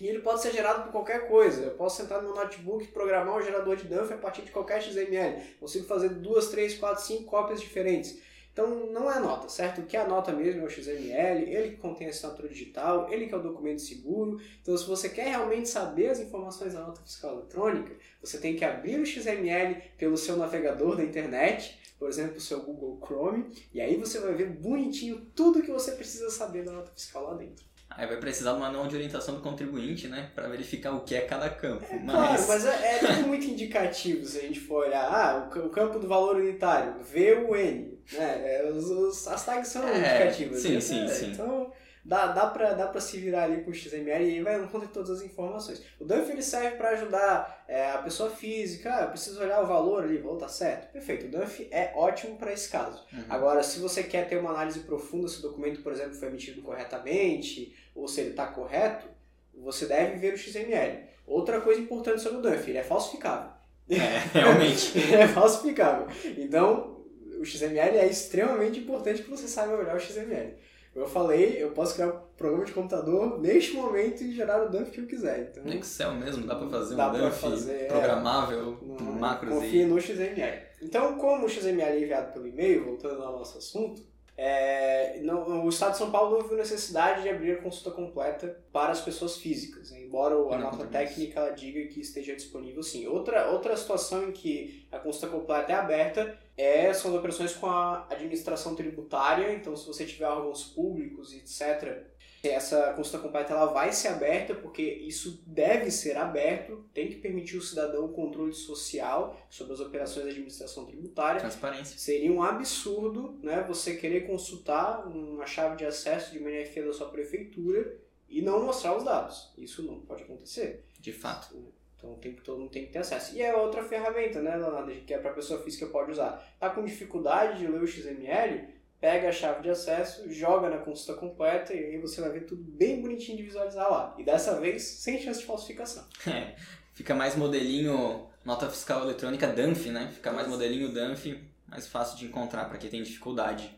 e 0.00 0.06
ele 0.06 0.20
pode 0.20 0.42
ser 0.42 0.52
gerado 0.52 0.84
por 0.84 0.92
qualquer 0.92 1.28
coisa. 1.28 1.64
Eu 1.64 1.70
posso 1.72 1.96
sentar 1.96 2.22
no 2.22 2.28
meu 2.28 2.36
notebook 2.36 2.84
e 2.84 2.88
programar 2.88 3.36
um 3.36 3.42
gerador 3.42 3.76
de 3.76 3.84
Duff 3.84 4.12
a 4.12 4.18
partir 4.18 4.42
de 4.42 4.50
qualquer 4.50 4.82
XML. 4.82 5.42
Consigo 5.58 5.86
fazer 5.86 6.10
duas, 6.10 6.48
três, 6.48 6.74
quatro, 6.74 7.02
cinco 7.02 7.24
cópias 7.24 7.60
diferentes. 7.60 8.18
Então 8.56 8.86
não 8.90 9.12
é 9.12 9.20
nota, 9.20 9.50
certo? 9.50 9.82
O 9.82 9.84
que 9.84 9.98
é 9.98 10.00
a 10.00 10.08
nota 10.08 10.32
mesmo 10.32 10.62
é 10.62 10.64
o 10.64 10.70
XML, 10.70 11.42
ele 11.44 11.70
que 11.72 11.76
contém 11.76 12.06
a 12.06 12.10
assinatura 12.10 12.48
digital, 12.48 13.06
ele 13.12 13.26
que 13.26 13.34
é 13.34 13.36
o 13.36 13.42
documento 13.42 13.82
seguro. 13.82 14.40
Então 14.62 14.74
se 14.78 14.86
você 14.86 15.10
quer 15.10 15.28
realmente 15.28 15.68
saber 15.68 16.08
as 16.08 16.20
informações 16.20 16.72
da 16.72 16.80
nota 16.80 17.02
fiscal 17.02 17.34
eletrônica, 17.34 17.94
você 18.18 18.38
tem 18.38 18.56
que 18.56 18.64
abrir 18.64 18.98
o 18.98 19.04
XML 19.04 19.82
pelo 19.98 20.16
seu 20.16 20.38
navegador 20.38 20.96
da 20.96 21.04
internet, 21.04 21.78
por 21.98 22.08
exemplo, 22.08 22.38
o 22.38 22.40
seu 22.40 22.62
Google 22.62 22.98
Chrome, 23.04 23.46
e 23.74 23.80
aí 23.80 23.94
você 23.98 24.20
vai 24.20 24.32
ver 24.32 24.48
bonitinho 24.48 25.26
tudo 25.34 25.62
que 25.62 25.70
você 25.70 25.92
precisa 25.92 26.30
saber 26.30 26.64
da 26.64 26.72
nota 26.72 26.90
fiscal 26.92 27.24
lá 27.24 27.34
dentro. 27.34 27.62
Aí 27.96 28.06
vai 28.06 28.16
precisar 28.18 28.52
do 28.52 28.60
manual 28.60 28.86
de 28.86 28.94
orientação 28.94 29.34
do 29.34 29.40
contribuinte, 29.40 30.06
né? 30.06 30.30
Pra 30.34 30.48
verificar 30.48 30.92
o 30.92 31.00
que 31.00 31.14
é 31.14 31.22
cada 31.22 31.48
campo. 31.48 31.84
Claro, 31.86 32.02
mas... 32.04 32.46
mas 32.46 32.66
é, 32.66 32.98
é 33.04 33.12
muito 33.22 33.46
indicativo 33.46 34.24
se 34.26 34.38
a 34.38 34.42
gente 34.42 34.60
for 34.60 34.86
olhar. 34.86 35.04
Ah, 35.10 35.46
o 35.46 35.50
ca- 35.50 35.60
o 35.60 35.70
campo 35.70 35.98
do 35.98 36.06
valor 36.06 36.36
unitário, 36.36 36.94
VUN. 37.02 37.96
Né? 38.12 38.42
É, 38.58 38.70
os- 38.70 38.90
os- 38.90 39.26
as 39.28 39.44
tags 39.44 39.68
são 39.68 39.82
É, 39.88 39.98
indicativas. 39.98 40.60
sim, 40.62 40.74
né? 40.74 40.80
sim, 40.80 41.04
É, 41.04 41.08
sim. 41.08 41.30
Então 41.32 41.72
dá, 42.04 42.28
dá, 42.28 42.46
pra, 42.46 42.72
dá 42.74 42.86
pra 42.86 43.00
se 43.00 43.18
virar 43.18 43.44
ali 43.44 43.62
com 43.64 43.70
o 43.70 43.74
XML 43.74 44.24
e 44.24 44.36
aí 44.36 44.42
vai 44.42 44.62
encontrar 44.62 44.88
todas 44.90 45.10
as 45.10 45.22
informações. 45.22 45.82
O 45.98 46.04
Duff 46.04 46.30
ele 46.30 46.42
serve 46.42 46.76
para 46.76 46.90
ajudar 46.90 47.64
é, 47.66 47.90
a 47.90 47.98
pessoa 47.98 48.30
física. 48.30 48.94
Ah, 48.94 49.02
eu 49.02 49.08
preciso 49.08 49.40
olhar 49.42 49.60
o 49.60 49.66
valor 49.66 50.04
ali, 50.04 50.18
valor 50.18 50.36
tá 50.38 50.46
certo. 50.46 50.92
Perfeito, 50.92 51.26
o 51.26 51.30
Duff 51.30 51.66
é 51.72 51.92
ótimo 51.96 52.36
para 52.36 52.52
esse 52.52 52.68
caso. 52.68 53.04
Uhum. 53.12 53.24
Agora, 53.28 53.60
se 53.64 53.80
você 53.80 54.04
quer 54.04 54.28
ter 54.28 54.36
uma 54.36 54.50
análise 54.50 54.80
profunda 54.80 55.26
se 55.26 55.40
o 55.40 55.42
documento, 55.42 55.80
por 55.82 55.90
exemplo, 55.92 56.14
foi 56.14 56.28
emitido 56.28 56.62
corretamente 56.62 57.74
ou 57.96 58.06
se 58.06 58.20
ele 58.20 58.30
está 58.30 58.46
correto, 58.46 59.06
você 59.54 59.86
deve 59.86 60.16
ver 60.18 60.34
o 60.34 60.38
XML. 60.38 61.04
Outra 61.26 61.60
coisa 61.60 61.80
importante 61.80 62.20
sobre 62.20 62.38
o 62.38 62.42
Duff, 62.42 62.70
ele 62.70 62.78
é 62.78 62.84
falsificável. 62.84 63.50
É, 63.88 64.18
realmente. 64.38 64.96
ele 64.96 65.14
é 65.14 65.28
falsificável. 65.28 66.06
Então, 66.36 67.04
o 67.40 67.44
XML 67.44 67.96
é 67.96 68.06
extremamente 68.06 68.80
importante 68.80 69.22
que 69.22 69.30
você 69.30 69.48
saiba 69.48 69.74
olhar 69.74 69.96
o 69.96 70.00
XML. 70.00 70.54
Eu 70.94 71.06
falei, 71.06 71.62
eu 71.62 71.72
posso 71.72 71.94
criar 71.94 72.08
um 72.08 72.20
programa 72.38 72.64
de 72.64 72.72
computador 72.72 73.38
neste 73.38 73.74
momento 73.74 74.24
e 74.24 74.32
gerar 74.32 74.64
o 74.64 74.70
dump 74.70 74.90
que 74.90 75.00
eu 75.00 75.06
quiser. 75.06 75.50
Então, 75.50 75.62
No 75.62 75.74
Excel 75.74 76.14
mesmo, 76.14 76.46
dá 76.46 76.54
pra 76.54 76.68
fazer 76.70 76.94
um 76.94 77.12
dump 77.12 77.32
fazer, 77.34 77.82
é. 77.82 77.84
programável, 77.84 78.76
com 78.76 79.04
macros 79.04 79.52
confie 79.52 79.82
e... 79.82 79.84
no 79.84 80.00
XML. 80.00 80.62
Então, 80.80 81.18
como 81.18 81.44
o 81.44 81.48
XML 81.48 81.82
é 81.82 82.00
enviado 82.00 82.32
pelo 82.32 82.46
e-mail, 82.46 82.84
voltando 82.84 83.22
ao 83.22 83.32
nosso 83.32 83.58
assunto, 83.58 84.02
é, 84.36 85.18
não- 85.22 85.64
o 85.64 85.68
Estado 85.68 85.92
de 85.92 85.98
São 85.98 86.10
Paulo 86.10 86.38
não 86.38 86.46
viu 86.46 86.56
necessidade 86.56 87.22
de 87.22 87.28
abrir 87.28 87.52
a 87.52 87.62
consulta 87.62 87.90
completa 87.90 88.62
para 88.72 88.92
as 88.92 89.00
pessoas 89.00 89.38
físicas, 89.38 89.90
né? 89.90 90.00
embora 90.02 90.34
a 90.34 90.58
nota 90.58 90.86
técnica 90.86 91.50
diga 91.52 91.86
que 91.88 92.00
esteja 92.00 92.34
disponível 92.36 92.82
sim. 92.82 93.06
Outra, 93.06 93.50
outra 93.50 93.76
situação 93.76 94.28
em 94.28 94.32
que 94.32 94.86
a 94.92 94.98
consulta 94.98 95.28
completa 95.28 95.72
é 95.72 95.74
aberta 95.74 96.38
é, 96.56 96.92
são 96.92 97.10
as 97.12 97.18
operações 97.18 97.54
com 97.54 97.66
a 97.66 98.06
administração 98.10 98.74
tributária, 98.74 99.52
então 99.52 99.74
se 99.76 99.86
você 99.86 100.04
tiver 100.04 100.26
órgãos 100.26 100.64
públicos, 100.64 101.32
etc., 101.34 102.02
essa 102.42 102.92
consulta 102.92 103.18
completa 103.18 103.52
ela 103.52 103.66
vai 103.66 103.92
ser 103.92 104.08
aberta 104.08 104.54
porque 104.54 104.82
isso 104.82 105.42
deve 105.46 105.90
ser 105.90 106.16
aberto, 106.16 106.84
tem 106.92 107.08
que 107.08 107.16
permitir 107.16 107.56
o 107.56 107.62
cidadão 107.62 108.04
o 108.04 108.12
controle 108.12 108.52
social 108.52 109.36
sobre 109.50 109.72
as 109.72 109.80
operações 109.80 110.24
da 110.24 110.30
administração 110.30 110.84
tributária. 110.84 111.40
Transparência. 111.40 111.98
Seria 111.98 112.32
um 112.32 112.42
absurdo 112.42 113.38
né, 113.42 113.64
você 113.66 113.96
querer 113.96 114.26
consultar 114.26 115.06
uma 115.06 115.46
chave 115.46 115.76
de 115.76 115.84
acesso 115.84 116.32
de 116.32 116.38
uma 116.38 116.50
NFE 116.50 116.82
da 116.82 116.92
sua 116.92 117.08
prefeitura 117.08 117.96
e 118.28 118.42
não 118.42 118.64
mostrar 118.64 118.96
os 118.96 119.04
dados. 119.04 119.52
Isso 119.56 119.82
não 119.82 120.00
pode 120.00 120.24
acontecer. 120.24 120.84
De 120.98 121.12
fato. 121.12 121.56
Então 121.96 122.14
tem 122.16 122.34
que, 122.34 122.42
todo 122.42 122.60
mundo 122.60 122.70
tem 122.70 122.86
que 122.86 122.92
ter 122.92 122.98
acesso. 122.98 123.34
E 123.34 123.42
é 123.42 123.54
outra 123.56 123.82
ferramenta, 123.82 124.40
né, 124.40 124.56
Leonardo, 124.56 124.92
que 125.06 125.14
a 125.14 125.32
pessoa 125.32 125.62
física 125.62 125.86
pode 125.86 126.12
usar. 126.12 126.44
Tá 126.58 126.70
com 126.70 126.84
dificuldade 126.84 127.58
de 127.58 127.66
ler 127.66 127.82
o 127.82 127.86
XML? 127.86 128.75
Pega 129.00 129.28
a 129.28 129.32
chave 129.32 129.62
de 129.62 129.70
acesso, 129.70 130.30
joga 130.32 130.70
na 130.70 130.78
consulta 130.78 131.20
completa 131.20 131.74
e 131.74 131.84
aí 131.84 131.98
você 131.98 132.20
vai 132.20 132.30
ver 132.30 132.46
tudo 132.46 132.62
bem 132.62 133.00
bonitinho 133.02 133.36
de 133.36 133.42
visualizar 133.42 133.90
lá. 133.90 134.14
E 134.18 134.24
dessa 134.24 134.58
vez, 134.58 134.82
sem 134.82 135.20
chance 135.20 135.40
de 135.40 135.46
falsificação. 135.46 136.04
É, 136.26 136.56
fica 136.94 137.14
mais 137.14 137.36
modelinho 137.36 138.26
nota 138.44 138.70
fiscal 138.70 139.02
eletrônica 139.02 139.46
DANF, 139.46 139.90
né? 139.90 140.10
Fica 140.12 140.32
mais 140.32 140.48
modelinho 140.48 140.92
DANF, 140.92 141.38
mais 141.66 141.86
fácil 141.86 142.16
de 142.16 142.24
encontrar 142.24 142.64
para 142.66 142.78
quem 142.78 142.88
tem 142.88 143.02
dificuldade. 143.02 143.76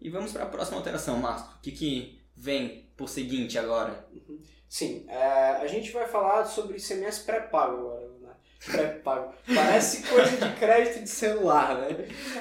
E 0.00 0.10
vamos 0.10 0.32
para 0.32 0.42
a 0.42 0.48
próxima 0.48 0.76
alteração, 0.76 1.16
Márcio. 1.16 1.48
O 1.56 1.60
que, 1.62 1.72
que 1.72 2.20
vem 2.36 2.90
por 2.96 3.08
seguinte 3.08 3.58
agora? 3.58 4.06
Sim, 4.68 5.06
é, 5.08 5.52
a 5.62 5.66
gente 5.66 5.92
vai 5.92 6.06
falar 6.06 6.44
sobre 6.44 6.76
ICMS 6.76 7.24
pré-pago 7.24 7.76
agora? 7.76 8.03
Pré-pago. 8.66 9.34
Parece 9.54 10.02
coisa 10.02 10.36
de 10.36 10.56
crédito 10.56 11.02
de 11.02 11.08
celular, 11.10 11.76
né? 11.76 11.88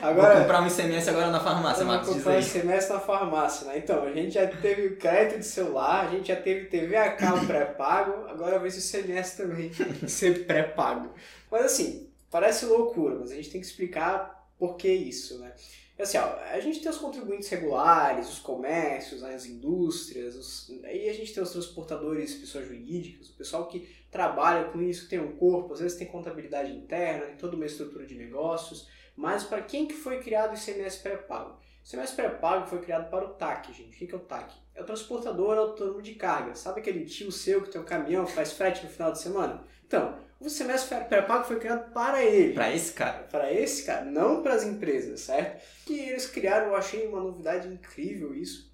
Vou 0.01 0.09
Agora, 0.09 0.39
comprar 0.41 0.61
um 0.61 0.67
ICMS 0.67 1.09
agora 1.09 1.29
na 1.31 1.39
farmácia, 1.39 1.83
Marcos, 1.83 2.07
diz 2.07 2.17
comprar 2.17 2.33
aí. 2.33 2.43
ICMS 2.43 2.89
na 2.89 2.99
farmácia, 2.99 3.67
né? 3.67 3.77
Então, 3.77 4.03
a 4.03 4.11
gente 4.11 4.33
já 4.35 4.47
teve 4.47 4.95
crédito 4.95 5.39
de 5.39 5.45
celular, 5.45 6.07
a 6.07 6.11
gente 6.11 6.27
já 6.29 6.35
teve 6.35 6.65
TV 6.67 6.95
a 6.95 7.11
cabo 7.11 7.45
pré-pago, 7.45 8.27
agora 8.29 8.57
vai 8.57 8.71
ser 8.71 8.97
o 8.97 9.01
ICMS 9.01 9.37
também 9.37 9.71
ser 10.07 10.45
pré-pago. 10.45 11.09
Mas 11.51 11.65
assim, 11.65 12.09
parece 12.31 12.65
loucura, 12.65 13.15
mas 13.19 13.31
a 13.31 13.35
gente 13.35 13.49
tem 13.49 13.59
que 13.59 13.67
explicar 13.67 14.47
por 14.57 14.77
que 14.77 14.89
isso, 14.91 15.39
né? 15.39 15.51
Assim, 15.99 16.17
ó, 16.17 16.39
a 16.51 16.59
gente 16.59 16.81
tem 16.81 16.89
os 16.89 16.97
contribuintes 16.97 17.47
regulares, 17.49 18.27
os 18.27 18.39
comércios, 18.39 19.23
as 19.23 19.45
indústrias, 19.45 20.35
os... 20.35 20.71
aí 20.83 21.07
a 21.07 21.13
gente 21.13 21.33
tem 21.33 21.43
os 21.43 21.51
transportadores, 21.51 22.33
pessoas 22.33 22.67
jurídicas, 22.67 23.29
o 23.29 23.33
pessoal 23.33 23.67
que 23.67 23.87
trabalha 24.09 24.65
com 24.65 24.81
isso, 24.81 25.07
tem 25.07 25.19
um 25.19 25.35
corpo, 25.37 25.73
às 25.73 25.79
vezes 25.79 25.97
tem 25.97 26.07
contabilidade 26.07 26.71
interna, 26.71 27.27
tem 27.27 27.37
toda 27.37 27.55
uma 27.55 27.65
estrutura 27.65 28.07
de 28.07 28.15
negócios, 28.15 28.89
mas 29.15 29.43
para 29.43 29.61
quem 29.61 29.87
que 29.87 29.93
foi 29.93 30.19
criado 30.19 30.51
o 30.51 30.57
ICMS 30.57 30.99
pré-pago? 30.99 31.51
O 31.51 31.87
ICMS 31.87 32.15
pré-pago 32.15 32.65
foi 32.65 32.79
criado 32.79 33.09
para 33.09 33.25
o 33.25 33.29
TAC, 33.35 33.71
gente. 33.73 33.95
O 33.95 34.07
que 34.07 34.13
é 34.13 34.17
o 34.17 34.21
TAC? 34.21 34.53
É 34.73 34.81
o 34.81 34.85
transportador 34.85 35.57
autônomo 35.57 36.01
de 36.01 36.15
carga. 36.15 36.55
Sabe 36.55 36.79
aquele 36.79 37.05
tio 37.05 37.31
seu 37.31 37.61
que 37.61 37.69
tem 37.69 37.79
um 37.79 37.85
caminhão, 37.85 38.25
faz 38.25 38.53
frete 38.53 38.83
no 38.83 38.89
final 38.89 39.11
de 39.11 39.19
semana? 39.19 39.63
Então, 39.85 40.17
o 40.43 40.47
ICMS 40.47 40.87
pré-pago 41.07 41.45
foi 41.45 41.57
criado 41.57 41.91
para 41.93 42.23
ele. 42.23 42.53
Pra 42.53 42.73
esse 42.73 42.91
cara. 42.91 43.23
Para 43.31 43.51
esse 43.53 43.85
cara, 43.85 44.03
não 44.05 44.43
para 44.43 44.53
as 44.53 44.63
empresas, 44.63 45.21
certo? 45.21 45.63
Que 45.85 45.97
eles 45.97 46.27
criaram, 46.27 46.67
eu 46.67 46.75
achei 46.75 47.07
uma 47.07 47.21
novidade 47.21 47.67
incrível 47.67 48.35
isso, 48.35 48.71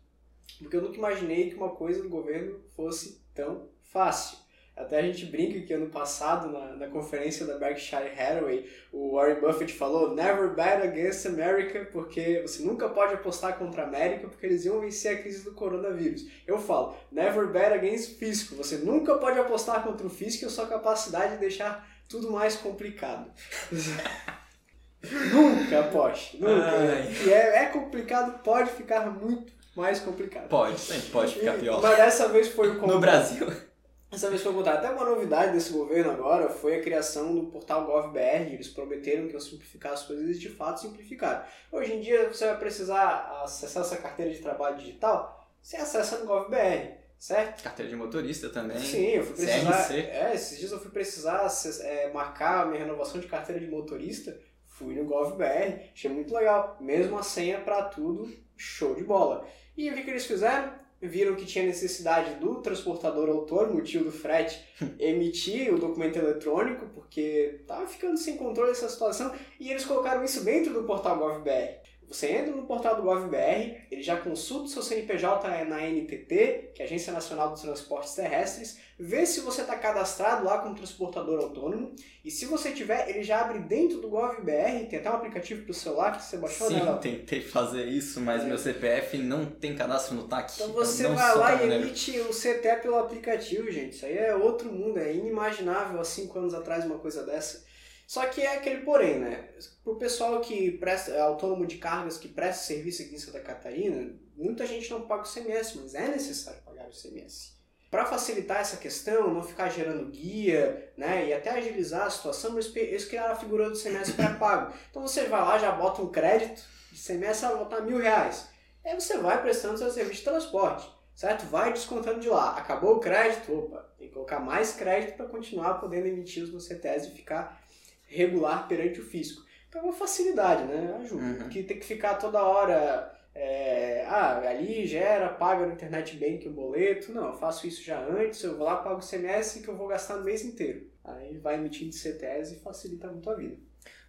porque 0.57 0.75
eu 0.75 0.81
nunca 0.81 0.97
imaginei 0.97 1.49
que 1.49 1.55
uma 1.55 1.69
coisa 1.69 2.01
do 2.01 2.09
governo 2.09 2.59
fosse 2.75 3.21
tão 3.35 3.69
fácil. 3.81 4.37
Até 4.79 4.99
a 4.99 5.01
gente 5.01 5.25
brinca 5.25 5.59
que 5.59 5.73
ano 5.73 5.89
passado, 5.89 6.49
na, 6.49 6.77
na 6.77 6.87
conferência 6.87 7.45
da 7.45 7.57
Berkshire 7.57 8.13
Hathaway, 8.17 8.65
o 8.93 9.15
Warren 9.15 9.41
Buffett 9.41 9.73
falou 9.73 10.15
Never 10.15 10.55
bet 10.55 10.81
against 10.81 11.25
America, 11.25 11.89
porque 11.91 12.41
você 12.41 12.63
nunca 12.63 12.87
pode 12.87 13.13
apostar 13.13 13.57
contra 13.57 13.83
a 13.83 13.85
América, 13.85 14.29
porque 14.29 14.45
eles 14.45 14.63
iam 14.63 14.79
vencer 14.79 15.17
a 15.17 15.21
crise 15.21 15.43
do 15.43 15.51
coronavírus. 15.51 16.25
Eu 16.47 16.57
falo, 16.57 16.95
Never 17.11 17.47
bet 17.47 17.73
against 17.73 18.17
fisco, 18.17 18.55
você 18.55 18.77
nunca 18.77 19.15
pode 19.15 19.37
apostar 19.37 19.83
contra 19.83 20.07
o 20.07 20.09
fisco 20.09 20.45
e 20.45 20.47
a 20.47 20.49
sua 20.49 20.65
capacidade 20.65 21.33
de 21.33 21.39
deixar 21.39 21.85
tudo 22.07 22.31
mais 22.31 22.55
complicado. 22.55 23.29
nunca 25.03 25.79
aposte, 25.81 26.37
nunca. 26.37 26.71
Ai. 26.71 27.13
E 27.25 27.33
é, 27.33 27.63
é 27.63 27.65
complicado, 27.65 28.41
pode 28.43 28.71
ficar 28.71 29.11
muito 29.11 29.51
mais 29.75 29.99
complicado. 29.99 30.47
Pode, 30.47 30.79
sempre 30.79 31.09
pode 31.09 31.33
ficar 31.35 31.57
pior. 31.57 31.81
Mas 31.81 31.97
dessa 31.97 32.29
vez 32.29 32.47
foi 32.47 32.69
o 32.69 32.73
No 32.75 32.79
contrário. 32.79 33.01
Brasil. 33.01 33.68
Dessa 34.09 34.29
vez 34.29 34.41
foi 34.41 34.51
o 34.51 34.55
contrário. 34.55 34.79
Até 34.79 34.89
uma 34.89 35.05
novidade 35.05 35.53
desse 35.53 35.71
governo 35.71 36.11
agora 36.11 36.49
foi 36.49 36.77
a 36.77 36.81
criação 36.81 37.35
do 37.35 37.43
portal 37.47 37.85
GovBR. 37.85 38.53
Eles 38.53 38.67
prometeram 38.67 39.27
que 39.27 39.33
iam 39.33 39.39
simplificar 39.39 39.93
as 39.93 40.03
coisas 40.03 40.35
e 40.35 40.39
de 40.39 40.49
fato 40.49 40.81
simplificaram. 40.81 41.43
Hoje 41.71 41.93
em 41.93 42.01
dia 42.01 42.27
você 42.27 42.47
vai 42.47 42.57
precisar 42.57 43.41
acessar 43.43 43.83
essa 43.83 43.97
carteira 43.97 44.31
de 44.31 44.39
trabalho 44.39 44.77
digital, 44.77 45.47
você 45.61 45.77
acessa 45.77 46.17
no 46.17 46.25
GovBR, 46.25 46.97
certo? 47.19 47.61
Carteira 47.61 47.89
de 47.89 47.95
motorista 47.95 48.49
também. 48.49 48.79
Sim, 48.79 49.09
eu 49.09 49.23
fui 49.23 49.35
precisar. 49.35 49.83
CRC. 49.83 49.99
É, 49.99 50.31
esses 50.33 50.57
dias 50.57 50.71
eu 50.71 50.79
fui 50.79 50.89
precisar 50.89 51.47
é, 51.81 52.11
marcar 52.11 52.63
a 52.63 52.65
minha 52.65 52.79
renovação 52.79 53.21
de 53.21 53.27
carteira 53.27 53.59
de 53.59 53.67
motorista. 53.67 54.39
Fui 54.65 54.95
no 54.95 55.05
GovBR, 55.05 55.91
achei 55.93 56.09
muito 56.09 56.33
legal. 56.33 56.77
Mesmo 56.79 57.19
a 57.19 57.23
senha 57.23 57.59
pra 57.59 57.83
tudo, 57.83 58.33
show 58.55 58.95
de 58.95 59.03
bola. 59.03 59.45
E 59.77 59.89
o 59.89 59.93
que, 59.93 60.03
que 60.03 60.09
eles 60.09 60.25
fizeram? 60.25 60.78
Viram 61.01 61.35
que 61.35 61.45
tinha 61.45 61.65
necessidade 61.65 62.35
do 62.35 62.55
transportador 62.61 63.29
autônomo, 63.29 63.79
o 63.79 63.83
tio 63.83 64.03
do 64.03 64.11
frete, 64.11 64.61
emitir 64.99 65.73
o 65.73 65.79
documento 65.79 66.17
eletrônico, 66.17 66.87
porque 66.93 67.61
tava 67.65 67.87
ficando 67.87 68.17
sem 68.17 68.35
controle 68.35 68.71
essa 68.71 68.89
situação, 68.89 69.33
e 69.59 69.71
eles 69.71 69.85
colocaram 69.85 70.23
isso 70.23 70.43
dentro 70.43 70.73
do 70.73 70.83
portal 70.83 71.17
GovBR. 71.17 71.79
Você 72.09 72.31
entra 72.31 72.55
no 72.55 72.63
portal 72.63 72.95
do 72.95 73.03
GovBR, 73.03 73.77
ele 73.91 74.01
já 74.01 74.17
consulta 74.17 74.65
o 74.65 74.67
seu 74.67 74.81
CNPJ 74.81 75.65
na 75.65 75.81
NTT, 75.81 76.71
que 76.73 76.81
é 76.81 76.81
a 76.81 76.83
Agência 76.85 77.13
Nacional 77.13 77.51
dos 77.51 77.61
Transportes 77.61 78.15
Terrestres, 78.15 78.79
vê 78.97 79.25
se 79.25 79.41
você 79.41 79.61
está 79.61 79.77
cadastrado 79.77 80.43
lá 80.43 80.57
como 80.57 80.75
transportador 80.75 81.39
autônomo, 81.39 81.93
e 82.25 82.31
se 82.31 82.45
você 82.45 82.71
tiver, 82.71 83.09
ele 83.09 83.23
já 83.23 83.41
abre 83.41 83.59
dentro 83.59 84.01
do 84.01 84.09
GovBR, 84.09 84.87
tem 84.89 84.99
até 84.99 85.09
um 85.09 85.13
aplicativo 85.13 85.63
para 85.63 85.71
o 85.71 85.73
celular 85.73 86.17
que 86.17 86.23
você 86.23 86.37
baixou, 86.37 86.67
Sim, 86.67 86.81
né? 86.81 86.99
tentei 86.99 87.41
fazer 87.41 87.85
isso, 87.85 88.19
mas 88.19 88.41
É. 88.43 88.45
meu 88.45 88.57
CPF 88.57 89.17
não 89.19 89.45
tem 89.45 89.75
cadastro 89.75 90.15
no 90.15 90.27
TAC. 90.27 90.51
Então 90.55 90.73
você 90.73 91.07
vai 91.07 91.37
lá 91.37 91.63
e 91.63 91.71
emite 91.71 92.19
o 92.21 92.33
CT 92.33 92.81
pelo 92.81 92.97
aplicativo, 92.97 93.71
gente. 93.71 93.95
Isso 93.95 94.05
aí 94.05 94.17
é 94.17 94.35
outro 94.35 94.71
mundo, 94.71 94.97
é 94.99 95.13
inimaginável 95.13 95.99
há 95.99 96.03
cinco 96.03 96.39
anos 96.39 96.53
atrás 96.53 96.85
uma 96.85 96.97
coisa 96.97 97.23
dessa. 97.23 97.68
Só 98.09 98.25
que 98.25 98.41
é 98.41 98.55
aquele 98.55 98.81
porém, 98.81 99.19
né? 99.19 99.49
Pro 99.83 99.95
pessoal 99.97 100.41
que 100.41 100.71
presta, 100.79 101.11
é 101.11 101.21
autônomo 101.21 101.67
de 101.67 101.77
cargas 101.77 102.17
que 102.17 102.27
presta 102.27 102.63
serviço 102.63 103.03
aqui 103.03 103.13
em 103.13 103.19
Santa 103.19 103.39
Catarina, 103.39 104.15
muita 104.35 104.65
gente 104.65 104.89
não 104.89 105.03
paga 105.03 105.21
o 105.21 105.31
CMS, 105.31 105.75
mas 105.75 105.93
é 105.93 106.07
necessário 106.07 106.59
pagar 106.63 106.87
o 106.87 106.91
CMS. 106.91 107.55
Para 107.91 108.07
facilitar 108.07 108.61
essa 108.61 108.77
questão, 108.77 109.31
não 109.31 109.43
ficar 109.43 109.69
gerando 109.69 110.09
guia, 110.09 110.91
né, 110.97 111.27
e 111.27 111.33
até 111.35 111.51
agilizar 111.51 112.07
a 112.07 112.09
situação, 112.09 112.57
eles, 112.57 113.05
criaram 113.05 113.33
a 113.33 113.37
figura 113.37 113.69
do 113.69 113.79
CMS 113.79 114.11
pré-pago. 114.13 114.73
Então 114.89 115.03
você 115.03 115.25
vai 115.25 115.41
lá, 115.41 115.59
já 115.59 115.71
bota 115.71 116.01
um 116.01 116.09
crédito 116.09 116.63
de 116.91 116.99
CMS, 116.99 117.41
vou 117.41 117.59
botar 117.59 117.81
mil 117.81 117.99
reais. 117.99 118.49
Aí 118.83 118.99
você 118.99 119.19
vai 119.19 119.39
prestando 119.39 119.77
seu 119.77 119.91
serviço 119.91 120.21
de 120.21 120.25
transporte, 120.25 120.91
certo? 121.13 121.45
Vai 121.45 121.71
descontando 121.71 122.21
de 122.21 122.27
lá. 122.27 122.57
Acabou 122.57 122.95
o 122.95 122.99
crédito, 122.99 123.53
opa, 123.53 123.87
tem 123.99 124.07
que 124.07 124.15
colocar 124.15 124.39
mais 124.39 124.73
crédito 124.73 125.15
para 125.15 125.27
continuar 125.27 125.75
podendo 125.75 126.07
emitir 126.07 126.43
os 126.43 126.51
no 126.51 126.59
CTS 126.59 127.09
e 127.09 127.11
ficar 127.11 127.68
regular 128.09 128.67
perante 128.67 128.99
o 128.99 129.05
fisco. 129.05 129.45
Então 129.67 129.81
é 129.81 129.83
uma 129.85 129.93
facilidade, 129.93 130.63
né? 130.63 130.97
Ajuda. 130.99 131.23
Uhum. 131.23 131.35
Porque 131.35 131.63
tem 131.63 131.79
que 131.79 131.85
ficar 131.85 132.15
toda 132.15 132.43
hora. 132.43 133.15
é, 133.35 134.03
ah, 134.07 134.39
ali 134.49 134.85
gera, 134.87 135.29
paga 135.29 135.65
no 135.65 135.73
internet 135.73 136.17
bank 136.17 136.47
o 136.47 136.51
boleto. 136.51 137.11
Não, 137.11 137.27
eu 137.27 137.33
faço 137.33 137.67
isso 137.67 137.83
já 137.83 138.03
antes, 138.03 138.43
eu 138.43 138.57
vou 138.57 138.65
lá, 138.65 138.77
pago 138.77 138.99
o 138.99 139.07
CMS 139.07 139.61
que 139.61 139.67
eu 139.67 139.77
vou 139.77 139.87
gastar 139.87 140.17
no 140.17 140.25
mês 140.25 140.43
inteiro. 140.43 140.89
Aí 141.03 141.37
vai 141.37 141.55
emitindo 141.55 141.93
CTS 141.93 142.55
e 142.55 142.59
facilita 142.59 143.07
muito 143.07 143.29
a 143.29 143.35
vida. 143.35 143.57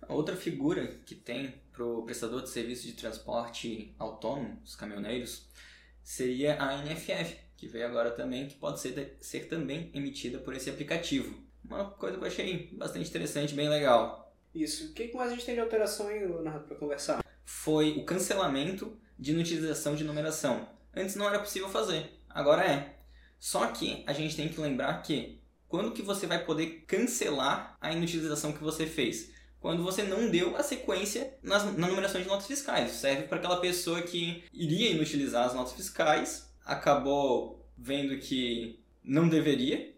Outra 0.09 0.35
figura 0.35 0.87
que 1.05 1.15
tem 1.15 1.55
para 1.73 1.85
o 1.85 2.03
prestador 2.03 2.43
de 2.43 2.51
serviço 2.51 2.87
de 2.87 2.95
transporte 2.95 3.95
autônomo, 3.99 4.59
os 4.65 4.75
caminhoneiros, 4.75 5.49
seria 6.03 6.61
a 6.61 6.83
NFF, 6.83 7.37
que 7.57 7.69
veio 7.69 7.87
agora 7.87 8.11
também, 8.11 8.49
que 8.49 8.57
pode 8.57 8.81
ser, 8.81 9.17
ser 9.21 9.49
também 9.49 9.91
emitida 9.95 10.39
por 10.39 10.55
esse 10.55 10.69
aplicativo. 10.69 11.39
Uma 11.71 11.85
coisa 11.85 12.19
que 12.19 12.25
eu 12.25 12.29
achei 12.29 12.69
bastante 12.73 13.09
interessante, 13.09 13.55
bem 13.55 13.69
legal. 13.69 14.35
Isso. 14.53 14.91
O 14.91 14.93
que 14.93 15.15
mais 15.15 15.31
a 15.31 15.35
gente 15.35 15.47
tem 15.47 15.55
de 15.55 15.61
alteração 15.61 16.09
aí, 16.09 16.19
Leonardo, 16.19 16.67
para 16.67 16.77
conversar? 16.77 17.25
Foi 17.45 17.93
o 17.93 18.05
cancelamento 18.05 18.99
de 19.17 19.31
inutilização 19.31 19.95
de 19.95 20.03
numeração. 20.03 20.69
Antes 20.93 21.15
não 21.15 21.29
era 21.29 21.39
possível 21.39 21.69
fazer, 21.69 22.11
agora 22.29 22.65
é. 22.65 22.97
Só 23.39 23.69
que 23.69 24.03
a 24.05 24.13
gente 24.13 24.35
tem 24.35 24.49
que 24.49 24.61
lembrar 24.61 25.01
que 25.03 25.41
quando 25.69 25.93
que 25.93 26.03
você 26.03 26.27
vai 26.27 26.45
poder 26.45 26.85
cancelar 26.89 27.77
a 27.81 27.93
inutilização 27.93 28.53
que 28.53 28.63
você 28.63 28.87
fez? 28.87 29.31
Quando 29.61 29.85
você 29.85 30.03
não 30.03 30.29
deu 30.29 30.57
a 30.57 30.65
sequência 30.65 31.39
nas, 31.41 31.65
na 31.77 31.87
numeração 31.87 32.21
de 32.21 32.27
notas 32.27 32.47
fiscais. 32.47 32.93
Serve 32.93 33.25
para 33.25 33.39
aquela 33.39 33.61
pessoa 33.61 34.03
que 34.03 34.43
iria 34.53 34.91
inutilizar 34.91 35.47
as 35.47 35.55
notas 35.55 35.75
fiscais, 35.75 36.53
acabou 36.65 37.65
vendo 37.79 38.19
que 38.19 38.83
não 39.05 39.29
deveria 39.29 39.95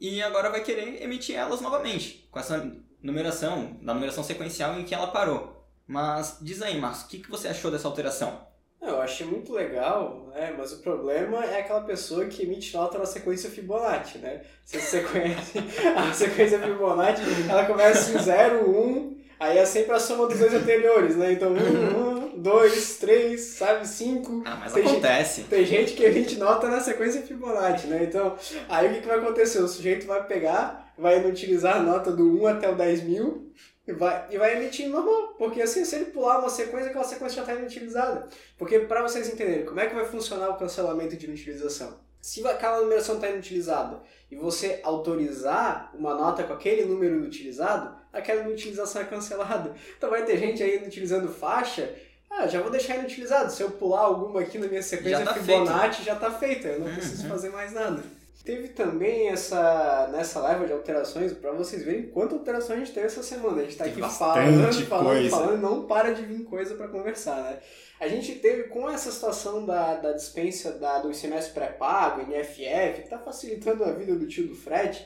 e 0.00 0.22
agora 0.22 0.50
vai 0.50 0.62
querer 0.62 1.02
emitir 1.02 1.36
elas 1.36 1.60
novamente 1.60 2.28
com 2.30 2.38
essa 2.38 2.70
numeração, 3.02 3.76
na 3.80 3.94
numeração 3.94 4.24
sequencial 4.24 4.78
em 4.78 4.84
que 4.84 4.94
ela 4.94 5.08
parou. 5.08 5.64
Mas 5.86 6.38
diz 6.40 6.62
aí, 6.62 6.78
Marcos, 6.78 7.02
o 7.02 7.08
que, 7.08 7.18
que 7.18 7.30
você 7.30 7.48
achou 7.48 7.70
dessa 7.70 7.86
alteração? 7.86 8.46
Eu 8.80 9.00
achei 9.00 9.26
muito 9.26 9.52
legal, 9.52 10.28
né? 10.34 10.54
Mas 10.56 10.72
o 10.72 10.78
problema 10.78 11.44
é 11.44 11.60
aquela 11.60 11.80
pessoa 11.80 12.26
que 12.26 12.42
emite 12.42 12.76
nota 12.76 12.98
na 12.98 13.06
sequência 13.06 13.50
Fibonacci, 13.50 14.18
né? 14.18 14.42
Se 14.64 14.78
você 14.78 15.00
conhece 15.00 15.58
a 15.96 16.12
sequência 16.12 16.60
Fibonacci, 16.60 17.22
ela 17.48 17.64
começa 17.64 18.12
em 18.12 18.18
0, 18.18 18.70
1, 18.70 19.18
aí 19.40 19.58
é 19.58 19.64
sempre 19.64 19.94
a 19.94 19.98
soma 19.98 20.26
dos 20.26 20.38
dois 20.38 20.54
anteriores, 20.54 21.16
né? 21.16 21.32
Então 21.32 21.52
1, 21.52 21.54
1, 21.54 22.15
2, 22.36 22.96
3, 22.98 23.40
sabe, 23.40 23.86
5. 23.88 24.42
Ah, 24.44 24.56
mas 24.60 24.72
Tem 24.72 24.82
gente- 24.82 24.92
acontece. 24.92 25.42
Tem 25.44 25.64
gente 25.64 25.92
que 25.94 26.04
emite 26.04 26.36
nota 26.36 26.68
na 26.68 26.80
sequência 26.80 27.22
Fibonacci, 27.22 27.86
né? 27.86 28.04
Então, 28.04 28.36
aí 28.68 28.88
o 28.88 28.94
que, 28.94 29.00
que 29.00 29.06
vai 29.08 29.18
acontecer? 29.18 29.58
O 29.60 29.68
sujeito 29.68 30.06
vai 30.06 30.24
pegar, 30.26 30.92
vai 30.98 31.18
inutilizar 31.18 31.76
a 31.76 31.82
nota 31.82 32.10
do 32.10 32.40
1 32.42 32.46
até 32.46 32.68
o 32.70 32.74
10 32.74 33.02
mil 33.02 33.52
e 33.86 33.92
vai, 33.92 34.26
e 34.30 34.38
vai 34.38 34.56
emitir 34.56 34.88
normal. 34.88 35.34
Porque 35.38 35.62
assim, 35.62 35.84
se 35.84 35.96
ele 35.96 36.06
pular 36.06 36.38
uma 36.38 36.48
sequência, 36.48 36.90
aquela 36.90 37.04
sequência 37.04 37.36
já 37.36 37.42
está 37.42 37.54
inutilizada. 37.54 38.28
Porque 38.58 38.80
para 38.80 39.02
vocês 39.02 39.28
entenderem, 39.28 39.64
como 39.64 39.80
é 39.80 39.86
que 39.86 39.94
vai 39.94 40.04
funcionar 40.04 40.50
o 40.50 40.56
cancelamento 40.56 41.16
de 41.16 41.26
inutilização? 41.26 42.04
Se 42.20 42.44
aquela 42.46 42.80
numeração 42.80 43.14
está 43.16 43.28
inutilizada 43.28 44.00
e 44.28 44.34
você 44.34 44.80
autorizar 44.82 45.92
uma 45.94 46.12
nota 46.14 46.42
com 46.42 46.52
aquele 46.54 46.84
número 46.84 47.14
inutilizado, 47.16 47.94
aquela 48.12 48.42
inutilização 48.42 49.02
é 49.02 49.04
cancelada. 49.04 49.72
Então 49.96 50.10
vai 50.10 50.24
ter 50.24 50.36
gente 50.36 50.60
aí 50.60 50.76
inutilizando 50.78 51.28
faixa 51.28 51.94
ah, 52.30 52.46
já 52.46 52.60
vou 52.60 52.70
deixar 52.70 52.96
inutilizado. 52.96 53.50
Se 53.52 53.62
eu 53.62 53.70
pular 53.70 54.00
alguma 54.00 54.40
aqui 54.40 54.58
na 54.58 54.66
minha 54.66 54.82
sequência 54.82 55.18
Já 55.20 55.24
tá 55.24 55.34
Fibonacci, 55.34 56.02
já 56.02 56.16
tá 56.16 56.30
feita. 56.30 56.68
Eu 56.68 56.80
não 56.80 56.86
Uhum. 56.88 56.94
preciso 56.96 57.26
fazer 57.28 57.50
mais 57.50 57.72
nada. 57.72 58.02
Teve 58.44 58.68
também 58.68 59.28
essa 59.28 60.08
nessa 60.12 60.40
leva 60.40 60.66
de 60.66 60.72
alterações, 60.72 61.32
pra 61.32 61.50
vocês 61.50 61.82
verem 61.84 62.06
quantas 62.10 62.38
alterações 62.38 62.76
a 62.80 62.84
gente 62.84 62.94
teve 62.94 63.06
essa 63.06 63.22
semana. 63.22 63.60
A 63.60 63.64
gente 63.64 63.76
tá 63.76 63.84
Teve 63.84 64.00
aqui 64.00 64.14
falando, 64.14 64.86
falando, 64.86 65.30
falando, 65.30 65.60
não 65.60 65.86
para 65.86 66.14
de 66.14 66.22
vir 66.22 66.44
coisa 66.44 66.76
pra 66.76 66.86
conversar, 66.86 67.42
né? 67.42 67.58
A 67.98 68.06
gente 68.06 68.36
teve 68.36 68.64
com 68.64 68.88
essa 68.88 69.10
situação 69.10 69.66
da, 69.66 69.94
da 69.96 70.12
dispensa 70.12 70.72
da, 70.72 70.98
do 71.00 71.10
ICMS 71.10 71.50
pré-pago, 71.50 72.20
NFF, 72.22 73.02
que 73.02 73.08
tá 73.08 73.18
facilitando 73.18 73.82
a 73.82 73.90
vida 73.92 74.14
do 74.14 74.28
tio 74.28 74.46
do 74.46 74.54
Fred, 74.54 75.04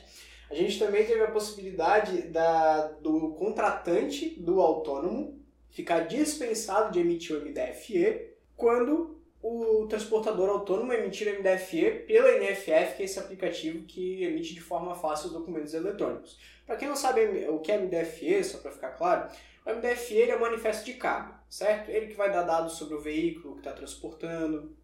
a 0.51 0.53
gente 0.53 0.77
também 0.77 1.03
teve 1.05 1.23
a 1.23 1.31
possibilidade 1.31 2.23
da, 2.23 2.89
do 3.01 3.29
contratante 3.39 4.35
do 4.39 4.61
autônomo 4.61 5.40
ficar 5.71 6.01
dispensado 6.01 6.91
de 6.91 6.99
emitir 6.99 7.35
o 7.35 7.45
MDFE 7.45 8.29
quando 8.55 9.19
o 9.41 9.87
transportador 9.87 10.49
autônomo 10.49 10.93
emitir 10.93 11.27
o 11.27 11.39
MDFE 11.39 12.03
pela 12.05 12.31
NFF, 12.37 12.95
que 12.95 13.01
é 13.01 13.05
esse 13.05 13.17
aplicativo 13.17 13.83
que 13.85 14.23
emite 14.23 14.53
de 14.53 14.61
forma 14.61 14.93
fácil 14.93 15.27
os 15.27 15.33
documentos 15.33 15.73
eletrônicos. 15.73 16.37
Para 16.65 16.75
quem 16.75 16.87
não 16.87 16.95
sabe 16.95 17.47
o 17.49 17.59
que 17.59 17.71
é 17.71 17.77
MDFE, 17.79 18.43
só 18.43 18.59
para 18.59 18.71
ficar 18.71 18.91
claro, 18.91 19.31
o 19.65 19.73
MDFE 19.73 20.29
é 20.29 20.37
um 20.37 20.41
manifesto 20.41 20.85
de 20.85 20.93
carga, 20.93 21.39
certo? 21.49 21.89
Ele 21.89 22.07
que 22.07 22.13
vai 22.13 22.31
dar 22.31 22.43
dados 22.43 22.73
sobre 22.73 22.93
o 22.93 23.01
veículo 23.01 23.55
que 23.55 23.61
está 23.61 23.71
transportando, 23.71 24.75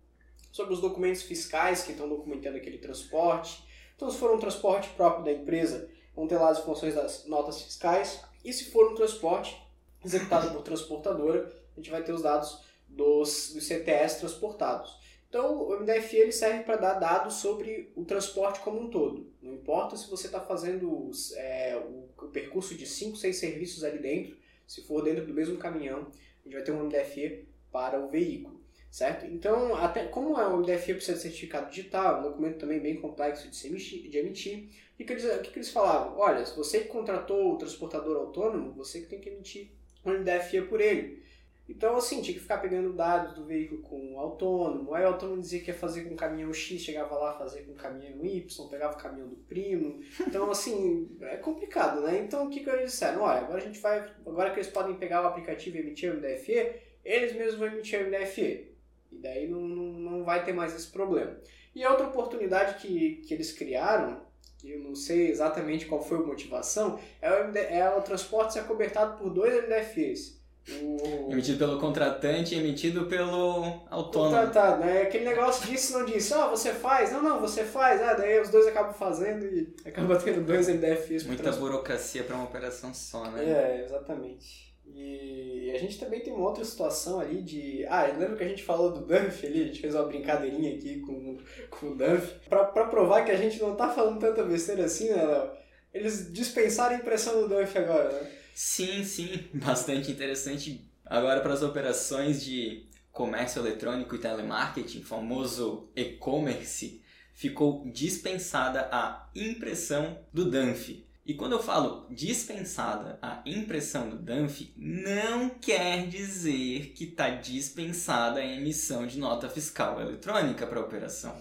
sobre 0.52 0.74
os 0.74 0.82
documentos 0.82 1.22
fiscais 1.22 1.84
que 1.84 1.92
estão 1.92 2.10
documentando 2.10 2.58
aquele 2.58 2.80
transporte. 2.80 3.64
Então, 3.96 4.10
se 4.10 4.18
for 4.18 4.34
um 4.34 4.40
transporte 4.40 4.90
próprio 4.90 5.24
da 5.24 5.32
empresa, 5.32 5.90
vão 6.16 6.28
ter 6.28 6.38
lá 6.38 6.50
as 6.50 6.60
funções 6.60 6.96
das 6.96 7.26
notas 7.26 7.62
fiscais. 7.62 8.24
E 8.44 8.52
se 8.52 8.72
for 8.72 8.92
um 8.92 8.96
transporte 8.96 9.56
executado 10.04 10.52
por 10.52 10.62
transportadora, 10.64 11.52
a 11.76 11.80
gente 11.80 11.92
vai 11.92 12.04
ter 12.04 12.14
os 12.14 12.22
dados 12.22 12.62
dos, 12.88 13.54
dos 13.54 13.66
CTS 13.66 14.20
transportados. 14.20 14.98
Então, 15.30 15.62
o 15.62 15.80
MDFE 15.82 16.18
ele 16.18 16.32
serve 16.32 16.64
para 16.64 16.78
dar 16.78 16.94
dados 16.94 17.36
sobre 17.36 17.92
o 17.96 18.06
transporte 18.06 18.62
como 18.62 18.80
um 18.80 18.90
todo. 18.90 19.30
Não 19.42 19.54
importa 19.54 19.98
se 19.98 20.10
você 20.10 20.28
está 20.28 20.40
fazendo 20.40 21.12
é, 21.36 21.76
o, 21.78 22.10
o 22.26 22.30
percurso 22.30 22.76
de 22.76 22.86
5, 22.86 23.18
6 23.18 23.36
serviços 23.36 23.84
ali 23.84 24.00
dentro, 24.00 24.38
se 24.66 24.82
for 24.82 25.04
dentro 25.04 25.26
do 25.26 25.34
mesmo 25.34 25.58
caminhão, 25.58 26.08
a 26.10 26.44
gente 26.44 26.54
vai 26.54 26.64
ter 26.64 26.72
um 26.72 26.86
MDFE 26.86 27.46
para 27.72 28.00
o 28.00 28.08
veículo, 28.08 28.62
certo? 28.90 29.26
Então, 29.26 29.76
até 29.76 30.06
como 30.06 30.40
é 30.40 30.48
o 30.48 30.58
MDFE 30.58 30.94
precisa 30.94 31.18
de 31.18 31.24
certificado 31.24 31.70
digital, 31.70 32.20
um 32.20 32.24
documento 32.24 32.60
também 32.60 32.80
bem 32.80 32.96
complexo 32.96 33.50
de, 33.50 33.56
se 33.56 33.68
emitir, 33.68 34.10
de 34.10 34.18
emitir, 34.18 34.70
o 34.94 34.98
que, 34.98 35.04
que, 35.04 35.14
eles, 35.14 35.26
o 35.26 35.42
que, 35.42 35.52
que 35.52 35.60
eles 35.60 35.70
falavam? 35.70 36.18
Olha, 36.18 36.46
se 36.46 36.56
você 36.56 36.80
que 36.80 36.88
contratou 36.88 37.54
o 37.54 37.58
transportador 37.58 38.18
autônomo, 38.18 38.74
você 38.74 39.02
que 39.02 39.08
tem 39.08 39.20
que 39.20 39.30
emitir 39.30 39.72
um 40.06 40.12
MDFE 40.14 40.62
por 40.64 40.82
ele. 40.82 41.26
Então, 41.70 41.98
assim, 41.98 42.22
tinha 42.22 42.34
que 42.34 42.40
ficar 42.40 42.60
pegando 42.60 42.94
dados 42.94 43.34
do 43.34 43.44
veículo 43.44 43.82
com 43.82 44.14
o 44.14 44.20
autônomo. 44.20 44.94
Aí 44.94 45.04
o 45.04 45.08
autônomo 45.08 45.42
dizia 45.42 45.60
que 45.60 45.70
ia 45.70 45.74
fazer 45.74 46.06
com 46.06 46.14
o 46.14 46.18
caminhão 46.18 46.54
X, 46.54 46.82
chegava 46.82 47.16
lá 47.16 47.38
fazer 47.38 47.64
com 47.64 47.74
o 47.74 47.76
caminhão 47.76 48.26
Y, 48.26 48.70
pegava 48.70 48.94
o 48.94 48.98
caminhão 48.98 49.28
do 49.28 49.36
primo. 49.36 50.00
Então, 50.26 50.50
assim, 50.50 51.18
é 51.22 51.36
complicado, 51.36 52.02
né? 52.02 52.20
Então, 52.20 52.46
o 52.46 52.50
que, 52.50 52.62
que 52.62 52.70
eles 52.70 52.92
disseram? 52.92 53.22
Olha, 53.22 53.40
agora 53.40 53.58
a 53.58 53.66
gente 53.66 53.80
vai. 53.80 54.10
Agora 54.26 54.52
que 54.52 54.60
eles 54.60 54.70
podem 54.70 54.96
pegar 54.96 55.24
o 55.24 55.28
aplicativo 55.28 55.76
e 55.76 55.82
emitir 55.82 56.10
o 56.10 56.16
MDFE, 56.16 56.72
eles 57.04 57.34
mesmos 57.34 57.56
vão 57.56 57.68
emitir 57.68 58.02
o 58.02 58.08
MDFE. 58.08 58.74
E 59.12 59.18
daí 59.18 59.48
não, 59.48 59.62
não, 59.62 59.86
não 59.94 60.24
vai 60.24 60.46
ter 60.46 60.54
mais 60.54 60.74
esse 60.74 60.88
problema. 60.88 61.38
E 61.76 61.86
outra 61.86 62.08
oportunidade 62.08 62.82
que, 62.82 63.18
que 63.28 63.34
eles 63.34 63.52
criaram, 63.52 64.22
que 64.58 64.72
eu 64.72 64.80
não 64.80 64.96
sei 64.96 65.30
exatamente 65.30 65.86
qual 65.86 66.04
foi 66.04 66.18
a 66.18 66.22
motivação, 66.22 67.00
é 67.22 67.32
o, 67.32 67.44
MD, 67.46 67.60
é 67.60 67.90
o 67.90 68.02
transporte 68.02 68.54
ser 68.54 68.64
cobertado 68.64 69.18
por 69.18 69.30
dois 69.30 69.54
MDFEs. 69.54 70.38
O... 70.82 71.32
Emitido 71.32 71.58
pelo 71.58 71.80
contratante 71.80 72.54
e 72.54 72.58
emitido 72.58 73.06
pelo 73.06 73.86
autônomo. 73.90 74.36
Contratado, 74.36 74.84
né? 74.84 75.04
Aquele 75.04 75.24
negócio 75.24 75.66
disse 75.66 75.94
não 75.94 76.04
disse, 76.04 76.34
ó, 76.34 76.50
você 76.50 76.74
faz, 76.74 77.12
não, 77.12 77.22
não, 77.22 77.40
você 77.40 77.64
faz, 77.64 78.02
ah, 78.02 78.14
daí 78.14 78.42
os 78.42 78.50
dois 78.50 78.68
acabam 78.68 78.94
fazendo 78.94 79.46
e 79.46 79.74
acaba 79.86 80.18
tendo 80.18 80.46
dois 80.46 80.68
MDFs 80.68 81.24
por 81.24 81.30
Muita 81.30 81.52
burocracia 81.54 82.24
para 82.24 82.36
uma 82.36 82.46
operação 82.46 82.94
só, 82.94 83.32
né? 83.32 83.46
É, 83.46 83.86
exatamente. 83.86 84.76
E 84.94 85.72
a 85.74 85.78
gente 85.78 86.00
também 86.00 86.22
tem 86.22 86.34
uma 86.34 86.48
outra 86.48 86.64
situação 86.64 87.20
ali 87.20 87.42
de. 87.42 87.86
Ah, 87.88 88.06
lembra 88.06 88.36
que 88.36 88.44
a 88.44 88.48
gente 88.48 88.64
falou 88.64 88.92
do 88.92 89.06
Dunphy 89.06 89.48
ali? 89.48 89.62
A 89.62 89.66
gente 89.66 89.82
fez 89.82 89.94
uma 89.94 90.06
brincadeirinha 90.06 90.76
aqui 90.76 91.00
com, 91.02 91.38
com 91.70 91.88
o 91.88 91.96
Dunphy. 91.96 92.48
Pra, 92.50 92.66
pra 92.66 92.86
provar 92.86 93.26
que 93.26 93.32
a 93.32 93.38
gente 93.38 93.60
não 93.60 93.76
tá 93.76 93.90
falando 93.90 94.20
tanta 94.20 94.44
besteira 94.44 94.86
assim, 94.86 95.10
né, 95.10 95.24
Léo? 95.24 95.52
Eles 95.94 96.32
dispensaram 96.32 96.96
a 96.96 97.00
impressão 97.00 97.42
do 97.42 97.50
Dunphy 97.50 97.78
agora, 97.78 98.12
né? 98.12 98.32
Sim, 98.54 99.04
sim. 99.04 99.48
Bastante 99.54 100.12
interessante. 100.12 100.90
Agora 101.06 101.42
para 101.42 101.54
as 101.54 101.64
operações 101.64 102.44
de 102.44 102.88
comércio 103.12 103.60
eletrônico 103.62 104.16
e 104.16 104.20
telemarketing, 104.20 105.02
famoso 105.02 105.90
e-commerce, 105.96 107.02
ficou 107.34 107.84
dispensada 107.92 108.90
a 108.92 109.30
impressão 109.36 110.20
do 110.34 110.50
DANF. 110.50 111.07
E 111.28 111.34
quando 111.34 111.52
eu 111.52 111.62
falo 111.62 112.08
dispensada 112.10 113.20
a 113.22 113.42
impressão 113.46 114.10
do 114.10 114.16
DANF, 114.18 114.72
não 114.78 115.50
quer 115.50 116.08
dizer 116.08 116.94
que 116.96 117.04
está 117.04 117.30
dispensada 117.30 118.40
a 118.40 118.46
emissão 118.46 119.06
de 119.06 119.20
nota 119.20 119.50
fiscal 119.50 120.00
eletrônica 120.00 120.66
para 120.66 120.80
a 120.80 120.84
operação. 120.84 121.36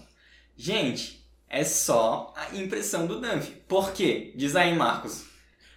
Gente, 0.57 1.25
é 1.49 1.63
só 1.63 2.33
a 2.35 2.53
impressão 2.55 3.07
do 3.07 3.21
DANF. 3.21 3.49
Por 3.67 3.93
quê? 3.93 4.33
Diz 4.35 4.57
aí, 4.57 4.75
Marcos. 4.75 5.25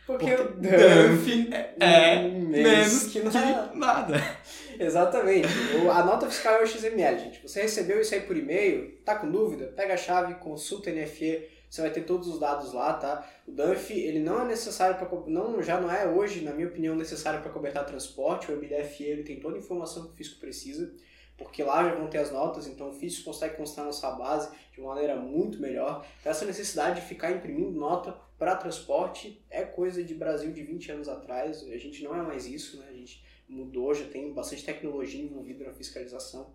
Porque, 0.06 0.26
Porque 0.28 0.42
o 0.42 0.54
Dunphy 0.56 1.48
é, 1.52 1.74
é 1.78 2.22
menos 2.28 3.04
que 3.04 3.20
que 3.20 3.28
nada. 3.28 3.70
nada. 3.76 4.36
Exatamente. 4.76 5.46
O- 5.84 5.90
A 5.90 6.02
nota 6.04 6.28
fiscal 6.28 6.54
é 6.56 6.62
o 6.64 6.66
XML, 6.66 7.16
gente. 7.18 7.42
Você 7.42 7.62
recebeu 7.62 8.00
isso 8.00 8.12
aí 8.14 8.22
por 8.22 8.36
e-mail, 8.36 8.98
tá 9.04 9.14
com 9.14 9.30
dúvida? 9.30 9.66
Pega 9.76 9.94
a 9.94 9.96
chave, 9.96 10.34
consulta 10.34 10.90
a 10.90 10.92
NFE, 10.92 11.46
você 11.70 11.82
vai 11.82 11.90
ter 11.92 12.02
todos 12.02 12.26
os 12.26 12.40
dados 12.40 12.72
lá, 12.72 12.94
tá? 12.94 13.24
O 13.46 13.52
DUNF, 13.52 13.92
ele 13.92 14.18
não 14.18 14.42
é 14.42 14.44
necessário 14.44 14.96
para 14.96 15.08
não 15.28 15.62
já 15.62 15.80
não 15.80 15.90
é 15.90 16.04
hoje, 16.08 16.42
na 16.42 16.52
minha 16.52 16.66
opinião, 16.66 16.96
necessário 16.96 17.40
para 17.40 17.52
cobertar 17.52 17.86
transporte. 17.86 18.50
O 18.50 18.56
MDFE, 18.56 19.04
ele 19.04 19.22
tem 19.22 19.38
toda 19.38 19.54
a 19.54 19.60
informação 19.60 20.06
que 20.06 20.12
o 20.12 20.16
fisco 20.16 20.40
precisa, 20.40 20.92
porque 21.38 21.62
lá 21.62 21.88
já 21.88 21.94
vão 21.94 22.08
ter 22.08 22.18
as 22.18 22.32
notas, 22.32 22.66
então 22.66 22.90
o 22.90 22.92
fisco 22.92 23.24
consegue 23.24 23.56
constar 23.56 23.84
na 23.84 23.92
sua 23.92 24.10
base 24.10 24.50
de 24.72 24.80
uma 24.80 24.94
maneira 24.94 25.14
muito 25.14 25.60
melhor. 25.60 26.04
Então, 26.18 26.32
essa 26.32 26.44
necessidade 26.44 27.00
de 27.00 27.06
ficar 27.06 27.30
imprimindo 27.30 27.70
nota 27.78 28.16
para 28.36 28.56
transporte 28.56 29.40
é 29.48 29.62
coisa 29.62 30.02
de 30.02 30.14
Brasil 30.14 30.52
de 30.52 30.64
20 30.64 30.90
anos 30.90 31.08
atrás. 31.08 31.62
A 31.62 31.76
gente 31.76 32.02
não 32.02 32.16
é 32.18 32.22
mais 32.22 32.46
isso, 32.46 32.80
né? 32.80 32.86
A 32.90 32.94
gente 32.94 33.24
mudou, 33.48 33.94
já 33.94 34.06
tem 34.06 34.32
bastante 34.32 34.64
tecnologia 34.64 35.22
envolvida 35.22 35.64
na 35.64 35.72
fiscalização. 35.72 36.52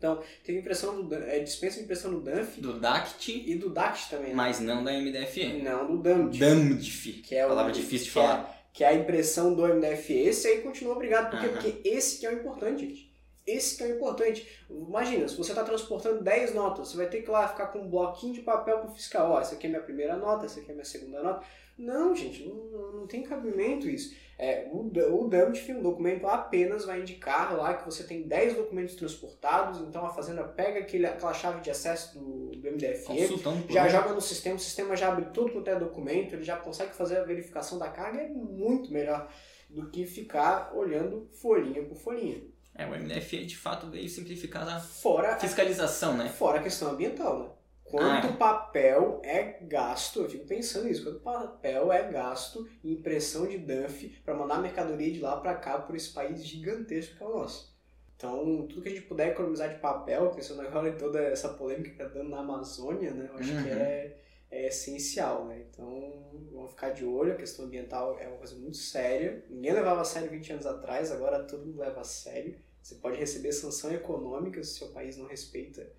Então, 0.00 0.18
tem 0.42 0.56
impressão 0.56 1.02
do 1.02 1.14
é, 1.14 1.40
dispensa 1.40 1.76
de 1.76 1.84
impressão 1.84 2.10
do 2.10 2.20
DANF 2.22 2.58
Do 2.58 2.80
DACT, 2.80 3.44
e 3.46 3.54
do 3.54 3.68
DACT 3.68 4.08
também, 4.08 4.28
né? 4.30 4.34
mas 4.34 4.58
não 4.58 4.82
da 4.82 4.90
MDFE. 4.92 5.60
Não, 5.62 5.86
do 5.86 5.98
DAMT. 6.02 6.38
DAMDF. 6.38 7.12
Que 7.22 7.36
é 7.36 7.44
o- 7.44 7.50
Palavra 7.50 7.70
difícil 7.70 8.04
de 8.06 8.10
é- 8.10 8.14
falar. 8.14 8.64
que 8.72 8.82
é 8.82 8.88
a 8.88 8.94
impressão 8.94 9.52
do 9.54 9.62
MDF. 9.66 10.10
Esse 10.14 10.48
aí 10.48 10.62
continua 10.62 10.94
obrigado. 10.94 11.30
Por 11.30 11.38
quê? 11.40 11.46
Aham. 11.46 11.52
Porque 11.54 11.86
esse 11.86 12.18
que 12.18 12.24
é 12.24 12.30
o 12.30 12.32
importante, 12.32 12.80
gente. 12.88 13.10
Esse 13.46 13.76
que 13.76 13.82
é 13.82 13.88
o 13.88 13.96
importante. 13.96 14.48
Imagina, 14.70 15.28
se 15.28 15.36
você 15.36 15.52
está 15.52 15.64
transportando 15.64 16.22
10 16.24 16.54
notas, 16.54 16.88
você 16.88 16.96
vai 16.96 17.06
ter 17.06 17.20
que 17.20 17.28
ir 17.28 17.32
lá 17.32 17.46
ficar 17.48 17.66
com 17.66 17.80
um 17.80 17.88
bloquinho 17.90 18.32
de 18.32 18.40
papel 18.40 18.78
pro 18.78 18.92
fiscal. 18.94 19.32
Ó, 19.32 19.38
essa 19.40 19.54
aqui 19.54 19.66
é 19.66 19.70
minha 19.70 19.82
primeira 19.82 20.16
nota, 20.16 20.46
essa 20.46 20.60
aqui 20.60 20.70
é 20.70 20.72
minha 20.74 20.84
segunda 20.86 21.22
nota. 21.22 21.44
Não, 21.80 22.14
gente, 22.14 22.46
não, 22.46 22.92
não- 22.92 23.06
tem 23.06 23.22
cabimento 23.22 23.88
isso. 23.88 24.14
É, 24.38 24.68
o, 24.70 24.86
o 24.86 25.28
DAMT, 25.28 25.72
um 25.72 25.82
documento 25.82 26.26
apenas 26.26 26.84
vai 26.84 27.00
indicar 27.00 27.56
lá 27.56 27.74
que 27.74 27.84
você 27.84 28.04
tem 28.04 28.22
10 28.22 28.54
documentos 28.54 28.94
transportados, 28.94 29.80
então 29.80 30.04
a 30.06 30.10
fazenda 30.10 30.44
pega 30.44 30.80
aquele, 30.80 31.06
aquela 31.06 31.34
chave 31.34 31.60
de 31.60 31.70
acesso 31.70 32.18
do, 32.18 32.50
do 32.52 32.70
MDF, 32.70 33.04
Consultando 33.06 33.62
por 33.62 33.72
já 33.72 33.88
joga 33.88 34.12
no 34.14 34.20
sistema, 34.20 34.56
o 34.56 34.60
sistema 34.60 34.96
já 34.96 35.08
abre 35.08 35.26
tudo 35.32 35.52
quanto 35.52 35.68
é 35.68 35.78
documento, 35.78 36.34
ele 36.34 36.44
já 36.44 36.56
consegue 36.56 36.94
fazer 36.94 37.16
a 37.18 37.24
verificação 37.24 37.78
da 37.78 37.88
carga, 37.88 38.20
é 38.20 38.28
muito 38.28 38.92
melhor 38.92 39.28
do 39.68 39.90
que 39.90 40.06
ficar 40.06 40.72
olhando 40.74 41.28
folhinha 41.32 41.82
por 41.82 41.96
folhinha. 41.96 42.42
É, 42.74 42.86
o 42.86 42.90
MDFE 42.90 43.44
de 43.44 43.56
fato 43.56 43.90
veio 43.90 44.08
simplificar 44.08 44.66
a 44.68 44.78
Fora, 44.80 45.38
fiscalização, 45.38 46.16
né? 46.16 46.28
fora 46.28 46.60
a 46.60 46.62
questão 46.62 46.90
ambiental, 46.90 47.38
né? 47.40 47.50
Quanto 47.90 48.28
Ah, 48.28 48.32
papel 48.38 49.20
é 49.24 49.58
gasto, 49.62 50.20
eu 50.22 50.30
fico 50.30 50.46
pensando 50.46 50.84
nisso, 50.86 51.02
quanto 51.02 51.20
papel 51.20 51.92
é 51.92 52.10
gasto 52.10 52.68
em 52.84 52.92
impressão 52.92 53.46
de 53.48 53.58
DUNF 53.58 54.20
para 54.24 54.34
mandar 54.34 54.60
mercadoria 54.62 55.12
de 55.12 55.18
lá 55.20 55.36
para 55.40 55.54
cá 55.56 55.78
por 55.80 55.96
esse 55.96 56.12
país 56.12 56.44
gigantesco 56.46 57.16
que 57.16 57.22
é 57.22 57.26
o 57.26 57.30
nosso. 57.38 57.74
Então, 58.16 58.66
tudo 58.68 58.82
que 58.82 58.88
a 58.88 58.92
gente 58.92 59.06
puder 59.06 59.28
economizar 59.32 59.68
de 59.70 59.80
papel, 59.80 60.30
pensando 60.30 60.60
agora 60.62 60.88
em 60.90 60.96
toda 60.96 61.20
essa 61.20 61.48
polêmica 61.54 61.88
que 61.90 62.02
está 62.02 62.04
dando 62.06 62.28
na 62.30 62.40
Amazônia, 62.40 63.12
né? 63.12 63.28
Eu 63.32 63.38
acho 63.38 63.56
que 63.56 63.68
Uhum. 63.68 63.74
é, 63.74 64.16
é 64.50 64.66
essencial, 64.68 65.46
né? 65.46 65.64
Então, 65.68 66.46
vamos 66.52 66.70
ficar 66.72 66.90
de 66.90 67.04
olho, 67.04 67.32
a 67.32 67.36
questão 67.36 67.64
ambiental 67.64 68.18
é 68.20 68.28
uma 68.28 68.36
coisa 68.36 68.54
muito 68.56 68.76
séria. 68.76 69.44
Ninguém 69.48 69.72
levava 69.72 70.02
a 70.02 70.04
sério 70.04 70.30
20 70.30 70.52
anos 70.52 70.66
atrás, 70.66 71.10
agora 71.10 71.42
todo 71.44 71.64
mundo 71.66 71.78
leva 71.80 72.00
a 72.02 72.04
sério. 72.04 72.56
Você 72.82 72.94
pode 72.96 73.16
receber 73.18 73.52
sanção 73.52 73.90
econômica 73.92 74.62
se 74.62 74.74
seu 74.78 74.88
país 74.88 75.16
não 75.16 75.26
respeita 75.26 75.90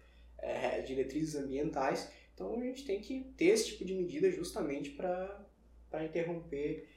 é, 0.41 0.81
diretrizes 0.81 1.35
ambientais. 1.35 2.11
Então, 2.33 2.55
a 2.55 2.63
gente 2.63 2.85
tem 2.85 2.99
que 2.99 3.31
ter 3.37 3.45
esse 3.45 3.67
tipo 3.67 3.85
de 3.85 3.93
medida 3.93 4.31
justamente 4.31 4.91
para 4.91 5.45
interromper 6.03 6.87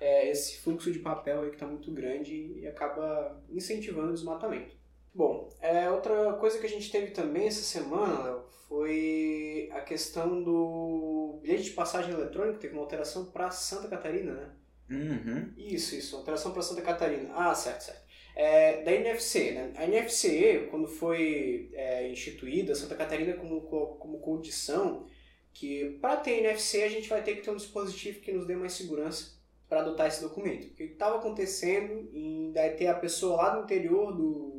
é, 0.00 0.30
esse 0.30 0.58
fluxo 0.58 0.90
de 0.90 0.98
papel 0.98 1.48
que 1.48 1.56
está 1.56 1.66
muito 1.66 1.90
grande 1.90 2.34
e 2.34 2.66
acaba 2.66 3.42
incentivando 3.50 4.10
o 4.10 4.14
desmatamento. 4.14 4.76
Bom, 5.14 5.52
é, 5.60 5.90
outra 5.90 6.34
coisa 6.34 6.58
que 6.58 6.66
a 6.66 6.68
gente 6.68 6.90
teve 6.90 7.10
também 7.10 7.48
essa 7.48 7.62
semana 7.62 8.22
Léo, 8.22 8.44
foi 8.68 9.68
a 9.72 9.80
questão 9.80 10.42
do 10.42 11.38
bilhete 11.42 11.64
de 11.64 11.70
passagem 11.70 12.12
eletrônico, 12.12 12.58
teve 12.58 12.74
uma 12.74 12.82
alteração 12.82 13.24
para 13.26 13.50
Santa 13.50 13.88
Catarina, 13.88 14.32
né? 14.32 14.50
Uhum. 14.90 15.52
Isso, 15.56 15.94
isso, 15.94 16.16
alteração 16.16 16.52
para 16.52 16.62
Santa 16.62 16.82
Catarina. 16.82 17.30
Ah, 17.34 17.54
certo, 17.54 17.82
certo. 17.82 18.07
É, 18.40 18.82
da 18.84 18.92
NFC, 18.92 19.50
né? 19.50 19.72
A 19.76 19.84
NFC, 19.84 20.68
quando 20.70 20.86
foi 20.86 21.70
é, 21.74 22.08
instituída, 22.08 22.72
Santa 22.74 22.94
Catarina 22.94 23.34
como, 23.36 23.62
como 23.62 24.20
condição 24.20 25.06
que 25.52 25.98
para 26.00 26.16
ter 26.18 26.38
NFC 26.38 26.84
a 26.84 26.88
gente 26.88 27.08
vai 27.08 27.20
ter 27.22 27.34
que 27.36 27.42
ter 27.42 27.50
um 27.50 27.56
dispositivo 27.56 28.20
que 28.20 28.30
nos 28.32 28.46
dê 28.46 28.54
mais 28.54 28.74
segurança 28.74 29.32
para 29.68 29.80
adotar 29.80 30.06
esse 30.06 30.22
documento. 30.22 30.68
O 30.68 30.74
que 30.74 30.84
estava 30.84 31.18
acontecendo 31.18 32.08
em 32.14 32.52
daí 32.52 32.70
ter 32.76 32.86
a 32.86 32.94
pessoa 32.94 33.36
lá 33.42 33.56
no 33.56 33.64
interior 33.64 34.12
do, 34.16 34.50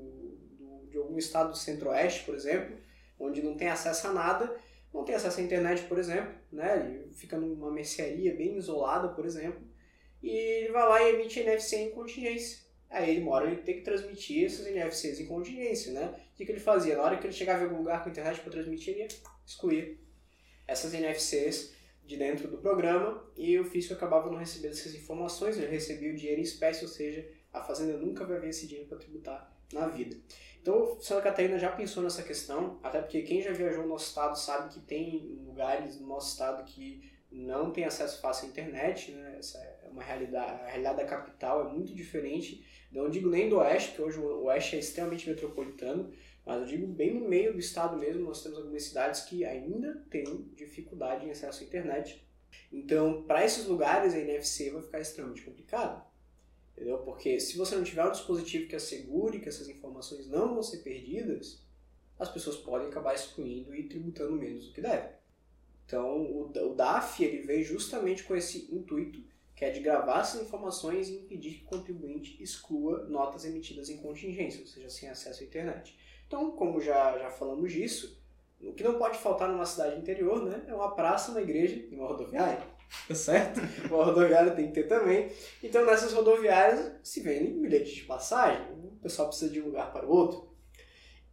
do- 0.58 0.88
de 0.90 0.98
algum 0.98 1.18
estado 1.18 1.52
do 1.52 1.58
centro-oeste, 1.58 2.26
por 2.26 2.36
exemplo, 2.36 2.78
onde 3.18 3.42
não 3.42 3.56
tem 3.56 3.70
acesso 3.70 4.08
a 4.08 4.14
nada, 4.14 4.56
não 4.94 5.06
tem 5.06 5.16
acesso 5.16 5.40
à 5.40 5.44
internet, 5.44 5.84
por 5.84 5.98
exemplo, 5.98 6.34
né? 6.52 7.02
Ele 7.06 7.14
fica 7.14 7.38
numa 7.38 7.72
mercearia 7.72 8.36
bem 8.36 8.58
isolada, 8.58 9.10
por 9.10 9.26
exemplo, 9.26 9.62
e 10.24 10.30
ele 10.30 10.72
vai 10.74 10.88
lá 10.88 11.02
e 11.04 11.16
emite 11.16 11.40
NFC 11.42 11.78
em 11.78 11.92
contingência. 11.92 12.69
Aí 12.90 13.12
ele 13.12 13.22
mora, 13.22 13.46
ele 13.46 13.62
tem 13.62 13.76
que 13.76 13.82
transmitir 13.82 14.46
esses 14.46 14.66
NFCs 14.66 15.20
em 15.20 15.28
contingência, 15.28 15.94
né? 15.94 16.14
O 16.34 16.36
que, 16.36 16.46
que 16.46 16.52
ele 16.52 16.60
fazia? 16.60 16.98
Na 16.98 17.04
hora 17.04 17.18
que 17.18 17.28
ele 17.28 17.34
chegava 17.34 17.62
em 17.62 17.66
algum 17.66 17.78
lugar 17.78 18.04
com 18.04 18.10
internet 18.10 18.40
para 18.40 18.52
transmitir, 18.52 18.94
ele 18.94 19.04
ia 19.04 19.08
excluir 19.46 20.00
essas 20.68 20.94
NFCs 20.94 21.74
de 22.04 22.18
dentro 22.18 22.48
do 22.48 22.58
programa 22.58 23.24
e 23.38 23.60
o 23.60 23.64
fisco 23.64 23.94
acabava 23.94 24.32
não 24.32 24.38
recebendo 24.38 24.72
essas 24.72 24.96
informações, 24.96 25.58
ele 25.58 25.68
recebia 25.68 26.12
o 26.12 26.16
dinheiro 26.16 26.40
em 26.40 26.44
espécie, 26.44 26.84
ou 26.84 26.90
seja, 26.90 27.30
a 27.54 27.62
fazenda 27.62 27.98
nunca 27.98 28.26
vai 28.26 28.40
ver 28.40 28.50
esse 28.50 28.66
dinheiro 28.66 28.90
para 28.90 28.98
tributar 28.98 29.56
na 29.72 29.88
vida. 29.88 30.18
Então, 30.62 31.00
Santa 31.00 31.22
Catarina 31.22 31.58
já 31.58 31.72
pensou 31.72 32.02
nessa 32.02 32.24
questão, 32.24 32.80
até 32.84 33.00
porque 33.00 33.22
quem 33.22 33.42
já 33.42 33.52
viajou 33.52 33.84
no 33.84 33.90
nosso 33.90 34.08
estado 34.08 34.36
sabe 34.38 34.74
que 34.74 34.80
tem 34.80 35.40
lugares 35.46 36.00
no 36.00 36.08
nosso 36.08 36.32
estado 36.32 36.64
que 36.66 37.10
não 37.32 37.72
tem 37.72 37.86
acesso 37.86 38.20
fácil 38.20 38.48
à 38.48 38.50
internet, 38.50 39.12
né? 39.12 39.36
Essa 39.38 39.60
é 39.60 39.79
uma 39.92 40.04
realidade, 40.04 40.64
a 40.64 40.68
realidade 40.68 40.98
da 40.98 41.06
capital 41.06 41.68
é 41.68 41.74
muito 41.74 41.94
diferente. 41.94 42.66
Não 42.92 43.10
digo 43.10 43.30
nem 43.30 43.50
do 43.50 43.58
oeste, 43.58 43.90
porque 43.90 44.02
hoje 44.02 44.20
o 44.20 44.44
oeste 44.46 44.76
é 44.76 44.80
extremamente 44.80 45.30
metropolitano, 45.30 46.12
mas 46.46 46.62
eu 46.62 46.68
digo 46.68 46.88
bem 46.88 47.14
no 47.14 47.28
meio 47.28 47.54
do 47.54 47.60
estado 47.60 47.98
mesmo, 47.98 48.24
nós 48.24 48.42
temos 48.42 48.58
algumas 48.58 48.84
cidades 48.84 49.22
que 49.22 49.46
ainda 49.46 50.04
têm 50.10 50.50
dificuldade 50.56 51.26
em 51.26 51.32
acesso 51.32 51.64
à 51.64 51.66
internet. 51.66 52.26
Então, 52.72 53.24
para 53.24 53.46
esses 53.46 53.66
lugares, 53.66 54.14
a 54.14 54.20
NFC 54.20 54.72
vai 54.72 54.82
ficar 54.82 55.00
extremamente 55.00 55.44
complicado. 55.44 56.04
Entendeu? 56.76 57.00
Porque 57.00 57.40
se 57.40 57.58
você 57.58 57.76
não 57.76 57.84
tiver 57.84 58.06
um 58.06 58.12
dispositivo 58.12 58.68
que 58.68 58.76
assegure 58.76 59.40
que 59.40 59.50
essas 59.50 59.68
informações 59.68 60.28
não 60.28 60.54
vão 60.54 60.64
ser 60.64 60.78
perdidas, 60.78 61.62
as 62.18 62.30
pessoas 62.30 62.58
podem 62.58 62.88
acabar 62.88 63.14
excluindo 63.14 63.76
e 63.76 63.84
tributando 63.84 64.34
menos 64.34 64.68
do 64.68 64.74
que 64.74 64.82
deve. 64.82 65.10
Então, 65.86 66.22
o, 66.22 66.52
o 66.52 66.76
DAF 66.76 67.24
ele 67.24 67.42
veio 67.42 67.66
justamente 67.66 68.24
com 68.24 68.36
esse 68.36 68.74
intuito, 68.74 69.24
que 69.60 69.66
é 69.66 69.72
de 69.72 69.82
gravar 69.82 70.22
essas 70.22 70.42
informações 70.42 71.10
e 71.10 71.16
impedir 71.18 71.56
que 71.56 71.66
o 71.66 71.68
contribuinte 71.68 72.42
exclua 72.42 73.04
notas 73.10 73.44
emitidas 73.44 73.90
em 73.90 73.98
contingência, 73.98 74.62
ou 74.62 74.66
seja, 74.66 74.90
sem 74.90 75.10
acesso 75.10 75.44
à 75.44 75.46
internet. 75.46 76.00
Então, 76.26 76.52
como 76.52 76.80
já, 76.80 77.20
já 77.20 77.30
falamos 77.30 77.70
disso, 77.74 78.24
o 78.62 78.72
que 78.72 78.86
não 78.86 78.98
pode 78.98 79.18
faltar 79.18 79.50
numa 79.50 79.66
cidade 79.66 80.00
interior 80.00 80.46
né, 80.46 80.64
é 80.66 80.74
uma 80.74 80.96
praça, 80.96 81.32
uma 81.32 81.42
igreja 81.42 81.76
e 81.76 81.94
uma 81.94 82.08
rodoviária. 82.08 82.64
Tá 83.06 83.14
certo? 83.14 83.60
Uma 83.94 84.06
rodoviária 84.06 84.52
tem 84.56 84.68
que 84.68 84.74
ter 84.74 84.88
também. 84.88 85.30
Então, 85.62 85.86
nessas 85.86 86.12
rodoviárias 86.12 86.94
se 87.04 87.20
vendem 87.20 87.62
bilhetes 87.62 87.94
de 87.94 88.04
passagem. 88.04 88.66
O 88.72 88.98
pessoal 89.00 89.28
precisa 89.28 89.52
de 89.52 89.62
um 89.62 89.66
lugar 89.66 89.94
para 89.94 90.08
o 90.08 90.10
outro. 90.10 90.50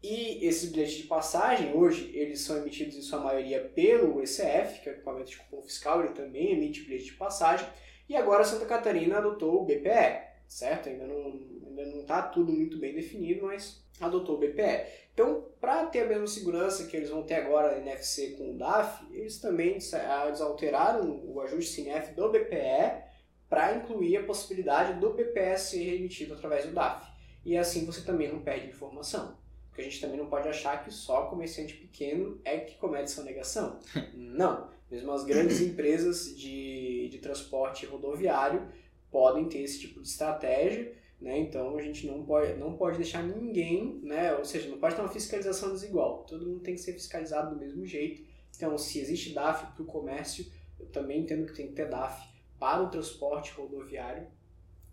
E 0.02 0.44
esses 0.46 0.70
bilhetes 0.70 0.96
de 0.96 1.04
passagem, 1.04 1.72
hoje, 1.72 2.10
eles 2.12 2.40
são 2.40 2.58
emitidos 2.58 2.94
em 2.94 3.00
sua 3.00 3.20
maioria 3.20 3.60
pelo 3.74 4.20
ECF, 4.20 4.82
que 4.82 4.88
é 4.88 4.92
o 4.92 4.94
equipamento 4.96 5.30
de 5.30 5.38
cupom 5.38 5.62
fiscal, 5.62 6.00
ele 6.00 6.12
também 6.12 6.52
emite 6.52 6.82
bilhete 6.82 7.06
de 7.06 7.12
passagem. 7.14 7.66
E 8.08 8.16
agora 8.16 8.44
Santa 8.44 8.66
Catarina 8.66 9.18
adotou 9.18 9.62
o 9.62 9.64
BPE. 9.64 10.26
certo? 10.46 10.88
Ainda 10.88 11.06
não 11.06 11.56
ainda 11.66 11.86
não 11.86 12.00
está 12.00 12.22
tudo 12.22 12.52
muito 12.52 12.78
bem 12.78 12.94
definido, 12.94 13.46
mas 13.46 13.84
adotou 14.00 14.36
o 14.36 14.38
BPE. 14.38 14.86
Então, 15.12 15.46
para 15.60 15.86
ter 15.86 16.00
a 16.00 16.06
mesma 16.06 16.26
segurança 16.26 16.86
que 16.86 16.96
eles 16.96 17.10
vão 17.10 17.22
ter 17.22 17.34
agora 17.34 17.72
na 17.72 17.78
NFC 17.78 18.32
com 18.32 18.52
o 18.52 18.58
DAF, 18.58 19.04
eles 19.10 19.38
também 19.40 19.72
eles 19.72 20.40
alteraram 20.40 21.22
o 21.24 21.40
ajuste 21.40 21.74
CINEF 21.74 22.14
do 22.14 22.30
BPE 22.30 23.04
para 23.48 23.76
incluir 23.76 24.18
a 24.18 24.24
possibilidade 24.24 25.00
do 25.00 25.14
BPE 25.14 25.58
ser 25.58 25.82
remitido 25.84 26.34
através 26.34 26.66
do 26.66 26.72
DAF. 26.72 27.06
E 27.44 27.56
assim 27.56 27.86
você 27.86 28.02
também 28.02 28.30
não 28.30 28.42
perde 28.42 28.68
informação. 28.68 29.38
Porque 29.68 29.82
a 29.82 29.84
gente 29.84 30.00
também 30.00 30.18
não 30.18 30.26
pode 30.26 30.48
achar 30.48 30.82
que 30.82 30.90
só 30.90 31.26
comerciante 31.26 31.74
pequeno 31.74 32.40
é 32.44 32.58
que 32.58 32.76
comete 32.76 33.10
sonegação. 33.10 33.78
não. 34.14 34.68
Mesmo 34.90 35.12
as 35.12 35.24
grandes 35.24 35.60
empresas 35.62 36.36
de, 36.36 36.85
de 37.08 37.18
transporte 37.18 37.86
rodoviário 37.86 38.68
podem 39.10 39.48
ter 39.48 39.58
esse 39.58 39.80
tipo 39.80 40.00
de 40.00 40.08
estratégia 40.08 40.94
né? 41.20 41.38
Então 41.38 41.76
a 41.76 41.82
gente 41.82 42.06
não 42.06 42.24
pode, 42.24 42.54
não 42.54 42.76
pode 42.76 42.98
deixar 42.98 43.22
ninguém, 43.22 44.00
né? 44.02 44.34
ou 44.34 44.44
seja, 44.44 44.68
não 44.68 44.78
pode 44.78 44.94
ter 44.94 45.00
uma 45.00 45.10
fiscalização 45.10 45.72
desigual. 45.72 46.24
Todo 46.24 46.46
mundo 46.46 46.60
tem 46.60 46.74
que 46.74 46.80
ser 46.80 46.92
fiscalizado 46.92 47.54
do 47.54 47.60
mesmo 47.60 47.84
jeito. 47.86 48.22
Então, 48.54 48.76
se 48.78 48.98
existe 48.98 49.34
DAF 49.34 49.66
para 49.74 49.82
o 49.82 49.86
comércio, 49.86 50.46
eu 50.78 50.86
também 50.86 51.20
entendo 51.20 51.46
que 51.46 51.54
tem 51.54 51.68
que 51.68 51.74
ter 51.74 51.88
DAF 51.88 52.26
para 52.58 52.82
o 52.82 52.88
transporte 52.88 53.52
rodoviário 53.52 54.26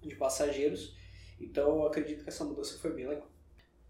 de 0.01 0.15
passageiros. 0.15 0.95
Então, 1.39 1.77
eu 1.77 1.87
acredito 1.87 2.23
que 2.23 2.29
essa 2.29 2.43
mudança 2.43 2.77
foi 2.77 2.93
bem 2.93 3.07
legal. 3.07 3.29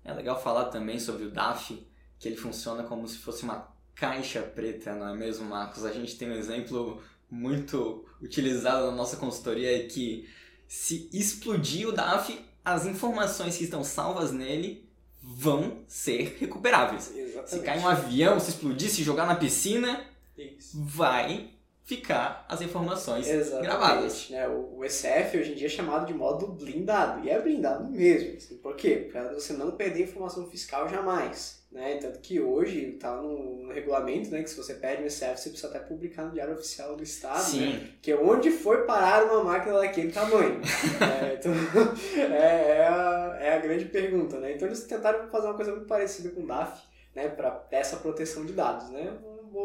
É 0.04 0.14
legal 0.14 0.40
falar 0.40 0.66
também 0.66 1.00
sobre 1.00 1.26
o 1.26 1.32
DAF, 1.32 1.88
que 2.20 2.28
ele 2.28 2.36
funciona 2.36 2.84
como 2.84 3.08
se 3.08 3.18
fosse 3.18 3.44
uma 3.44 3.74
caixa 3.96 4.42
preta, 4.42 4.94
não 4.96 5.08
é 5.08 5.16
mesmo, 5.16 5.46
Marcos? 5.46 5.86
A 5.86 5.92
gente 5.92 6.18
tem 6.18 6.30
um 6.30 6.36
exemplo 6.36 7.02
muito 7.34 8.06
utilizado 8.22 8.86
na 8.86 8.92
nossa 8.92 9.18
consultoria 9.18 9.88
que 9.88 10.30
se 10.68 11.10
explodir 11.12 11.88
o 11.88 11.92
DAF, 11.92 12.40
as 12.64 12.86
informações 12.86 13.58
que 13.58 13.64
estão 13.64 13.84
salvas 13.84 14.32
nele 14.32 14.88
vão 15.22 15.80
ser 15.88 16.38
recuperáveis. 16.40 17.12
Exatamente. 17.16 17.50
Se 17.50 17.60
cair 17.60 17.80
um 17.80 17.88
avião, 17.88 18.40
se 18.40 18.52
explodir, 18.52 18.90
se 18.90 19.04
jogar 19.04 19.26
na 19.26 19.36
piscina, 19.36 20.06
Isso. 20.38 20.80
vai 20.80 21.50
ficar 21.84 22.46
as 22.48 22.62
informações 22.62 23.28
Exatamente, 23.28 23.66
gravadas. 23.66 24.30
Né? 24.30 24.48
O, 24.48 24.84
ECF 24.84 25.38
hoje 25.38 25.52
em 25.54 25.56
dia 25.56 25.68
é 25.68 25.70
chamado 25.70 26.06
de 26.06 26.14
modo 26.14 26.48
blindado. 26.48 27.26
E 27.26 27.30
é 27.30 27.42
blindado 27.42 27.90
mesmo. 27.90 28.38
Assim, 28.38 28.58
por 28.58 28.76
quê? 28.76 29.10
Para 29.12 29.34
você 29.34 29.54
não 29.54 29.72
perder 29.72 30.04
informação 30.04 30.48
fiscal 30.48 30.88
jamais. 30.88 31.63
Né? 31.74 31.98
Tanto 31.98 32.20
que 32.20 32.40
hoje 32.40 32.92
está 32.92 33.16
no, 33.20 33.64
no, 33.64 33.74
regulamento 33.74 34.30
né, 34.30 34.44
que 34.44 34.50
se 34.50 34.56
você 34.56 34.76
perde 34.76 35.02
o 35.02 35.08
ICF, 35.08 35.40
você 35.40 35.50
precisa 35.50 35.68
até 35.70 35.80
publicar 35.80 36.26
no 36.26 36.32
Diário 36.32 36.54
Oficial 36.54 36.96
do 36.96 37.02
Estado. 37.02 37.42
Sim. 37.42 37.74
Né? 37.74 37.90
Que 38.00 38.12
é 38.12 38.16
onde 38.16 38.52
foi 38.52 38.84
parar 38.84 39.26
uma 39.26 39.44
máquina 39.44 39.80
daquele 39.80 40.12
tamanho. 40.12 40.62
é, 41.02 41.34
então, 41.34 41.52
é, 42.32 42.78
é, 42.78 42.88
a, 42.88 43.38
é 43.42 43.54
a 43.56 43.58
grande 43.58 43.86
pergunta. 43.86 44.40
Né? 44.40 44.54
Então 44.54 44.68
eles 44.68 44.84
tentaram 44.84 45.28
fazer 45.30 45.48
uma 45.48 45.56
coisa 45.56 45.72
muito 45.72 45.88
parecida 45.88 46.30
com 46.30 46.42
o 46.42 46.46
DAF, 46.46 46.80
né, 47.16 47.28
para 47.28 47.68
essa 47.72 47.98
proteção 47.98 48.46
de 48.46 48.54
dados. 48.54 48.92
Né? 48.92 49.12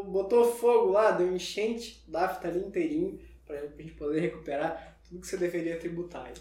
Botou 0.06 0.50
fogo 0.50 0.90
lá, 0.90 1.10
deu 1.10 1.30
enchente, 1.30 2.02
o 2.08 2.10
DAF 2.10 2.36
está 2.36 2.48
ali 2.48 2.60
inteirinho, 2.60 3.20
para 3.46 3.60
a 3.60 3.82
gente 3.82 3.92
poder 3.92 4.20
recuperar 4.20 4.98
tudo 5.06 5.20
que 5.20 5.26
você 5.26 5.36
deveria 5.36 5.78
tributar. 5.78 6.32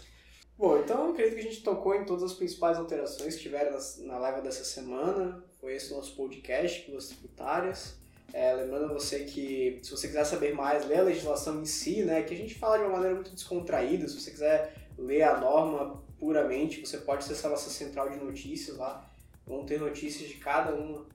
Bom, 0.56 0.78
então 0.78 1.10
acredito 1.10 1.34
que 1.34 1.40
a 1.40 1.50
gente 1.50 1.62
tocou 1.62 1.94
em 1.94 2.04
todas 2.04 2.24
as 2.24 2.32
principais 2.32 2.78
alterações 2.78 3.36
que 3.36 3.42
tiveram 3.42 3.78
na 3.98 4.18
live 4.18 4.40
dessa 4.40 4.64
semana. 4.64 5.44
Esse 5.62 5.92
o 5.92 5.96
nosso 5.96 6.14
podcast, 6.14 6.82
Pílulas 6.82 7.08
Tributárias. 7.08 7.96
É, 8.32 8.54
lembrando 8.54 8.92
você 8.92 9.20
que, 9.20 9.80
se 9.82 9.90
você 9.90 10.06
quiser 10.06 10.24
saber 10.24 10.54
mais, 10.54 10.86
ler 10.86 10.98
a 10.98 11.02
legislação 11.02 11.60
em 11.60 11.66
si, 11.66 12.02
né, 12.02 12.22
que 12.22 12.34
a 12.34 12.36
gente 12.36 12.54
fala 12.54 12.78
de 12.78 12.84
uma 12.84 12.92
maneira 12.92 13.14
muito 13.14 13.30
descontraída. 13.30 14.06
Se 14.06 14.20
você 14.20 14.30
quiser 14.30 14.74
ler 14.96 15.22
a 15.22 15.38
norma 15.38 16.02
puramente, 16.18 16.80
você 16.80 16.98
pode 16.98 17.24
acessar 17.24 17.50
a 17.50 17.54
nossa 17.54 17.70
central 17.70 18.10
de 18.10 18.16
notícias 18.16 18.76
lá. 18.76 19.08
Vão 19.46 19.64
ter 19.64 19.80
notícias 19.80 20.28
de 20.28 20.34
cada 20.36 20.74
uma 20.74 21.06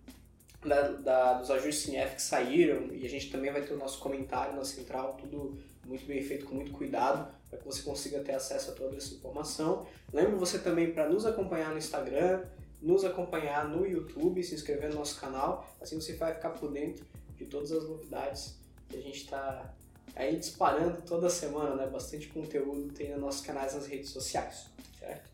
da, 0.65 0.89
da, 0.89 1.33
dos 1.33 1.51
ajustes 1.51 1.85
CNF 1.85 2.15
que 2.15 2.21
saíram 2.21 2.87
e 2.93 3.05
a 3.05 3.09
gente 3.09 3.29
também 3.29 3.51
vai 3.51 3.61
ter 3.61 3.73
o 3.73 3.77
nosso 3.77 3.99
comentário 3.99 4.55
na 4.55 4.63
central, 4.63 5.17
tudo 5.19 5.57
muito 5.85 6.05
bem 6.05 6.21
feito, 6.23 6.45
com 6.45 6.55
muito 6.55 6.71
cuidado, 6.71 7.27
para 7.49 7.59
que 7.59 7.65
você 7.65 7.81
consiga 7.83 8.19
ter 8.19 8.33
acesso 8.33 8.71
a 8.71 8.73
toda 8.73 8.95
essa 8.95 9.13
informação. 9.13 9.85
Lembro 10.11 10.37
você 10.37 10.57
também 10.59 10.91
para 10.91 11.09
nos 11.09 11.25
acompanhar 11.25 11.71
no 11.71 11.77
Instagram, 11.77 12.41
nos 12.83 13.05
acompanhar 13.05 13.67
no 13.67 13.87
YouTube, 13.87 14.43
se 14.43 14.53
inscrever 14.53 14.89
no 14.89 14.95
nosso 14.95 15.19
canal, 15.19 15.73
assim 15.81 15.99
você 15.99 16.13
vai 16.13 16.33
ficar 16.33 16.49
por 16.49 16.69
dentro 16.69 17.05
de 17.37 17.45
todas 17.45 17.71
as 17.71 17.87
novidades 17.87 18.59
que 18.89 18.97
a 18.97 19.01
gente 19.01 19.23
está 19.23 19.73
aí 20.15 20.35
disparando 20.35 21.01
toda 21.01 21.29
semana, 21.29 21.75
né? 21.75 21.87
Bastante 21.87 22.27
conteúdo 22.27 22.93
tem 22.93 23.11
nos 23.11 23.21
nossos 23.21 23.45
canais 23.45 23.73
nas 23.73 23.87
redes 23.87 24.09
sociais, 24.09 24.67
certo? 24.99 25.31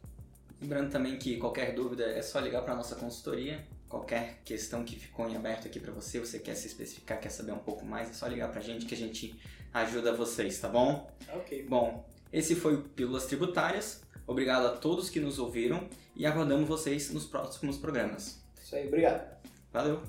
Lembrando 0.62 0.92
também 0.92 1.18
que 1.18 1.38
qualquer 1.38 1.74
dúvida 1.74 2.06
é 2.06 2.22
só 2.22 2.40
ligar 2.40 2.62
para 2.62 2.74
a 2.74 2.78
nossa 2.78 2.96
consultoria. 2.96 3.66
Qualquer 3.88 4.42
questão 4.46 4.84
que 4.84 4.96
ficou 4.96 5.28
em 5.28 5.36
aberto 5.36 5.66
aqui 5.66 5.80
para 5.80 5.92
você, 5.92 6.20
você 6.20 6.38
quer 6.38 6.54
se 6.54 6.68
especificar, 6.68 7.20
quer 7.20 7.30
saber 7.30 7.54
um 7.54 7.60
pouco 7.60 7.84
mais, 7.84 8.10
é 8.10 8.14
só 8.14 8.28
ligar 8.28 8.52
para 8.52 8.60
a 8.60 8.64
gente 8.64 8.86
que 8.86 8.94
a 8.94 8.98
gente 8.98 9.40
ajuda 9.74 10.14
vocês, 10.14 10.60
tá 10.60 10.68
bom? 10.68 11.10
Ok. 11.34 11.66
Bom, 11.68 12.06
esse 12.32 12.54
foi 12.54 12.76
o 12.76 12.84
Pílulas 12.84 13.26
Tributárias. 13.26 14.02
Obrigado 14.30 14.68
a 14.68 14.78
todos 14.78 15.10
que 15.10 15.20
nos 15.20 15.40
ouviram 15.40 15.90
e 16.16 16.24
aguardamos 16.24 16.70
vocês 16.70 17.12
nos 17.12 17.26
próximos 17.26 17.78
programas. 17.78 18.40
Isso 18.64 18.76
aí, 18.76 18.88
obrigado. 18.88 19.28
Valeu! 19.74 20.04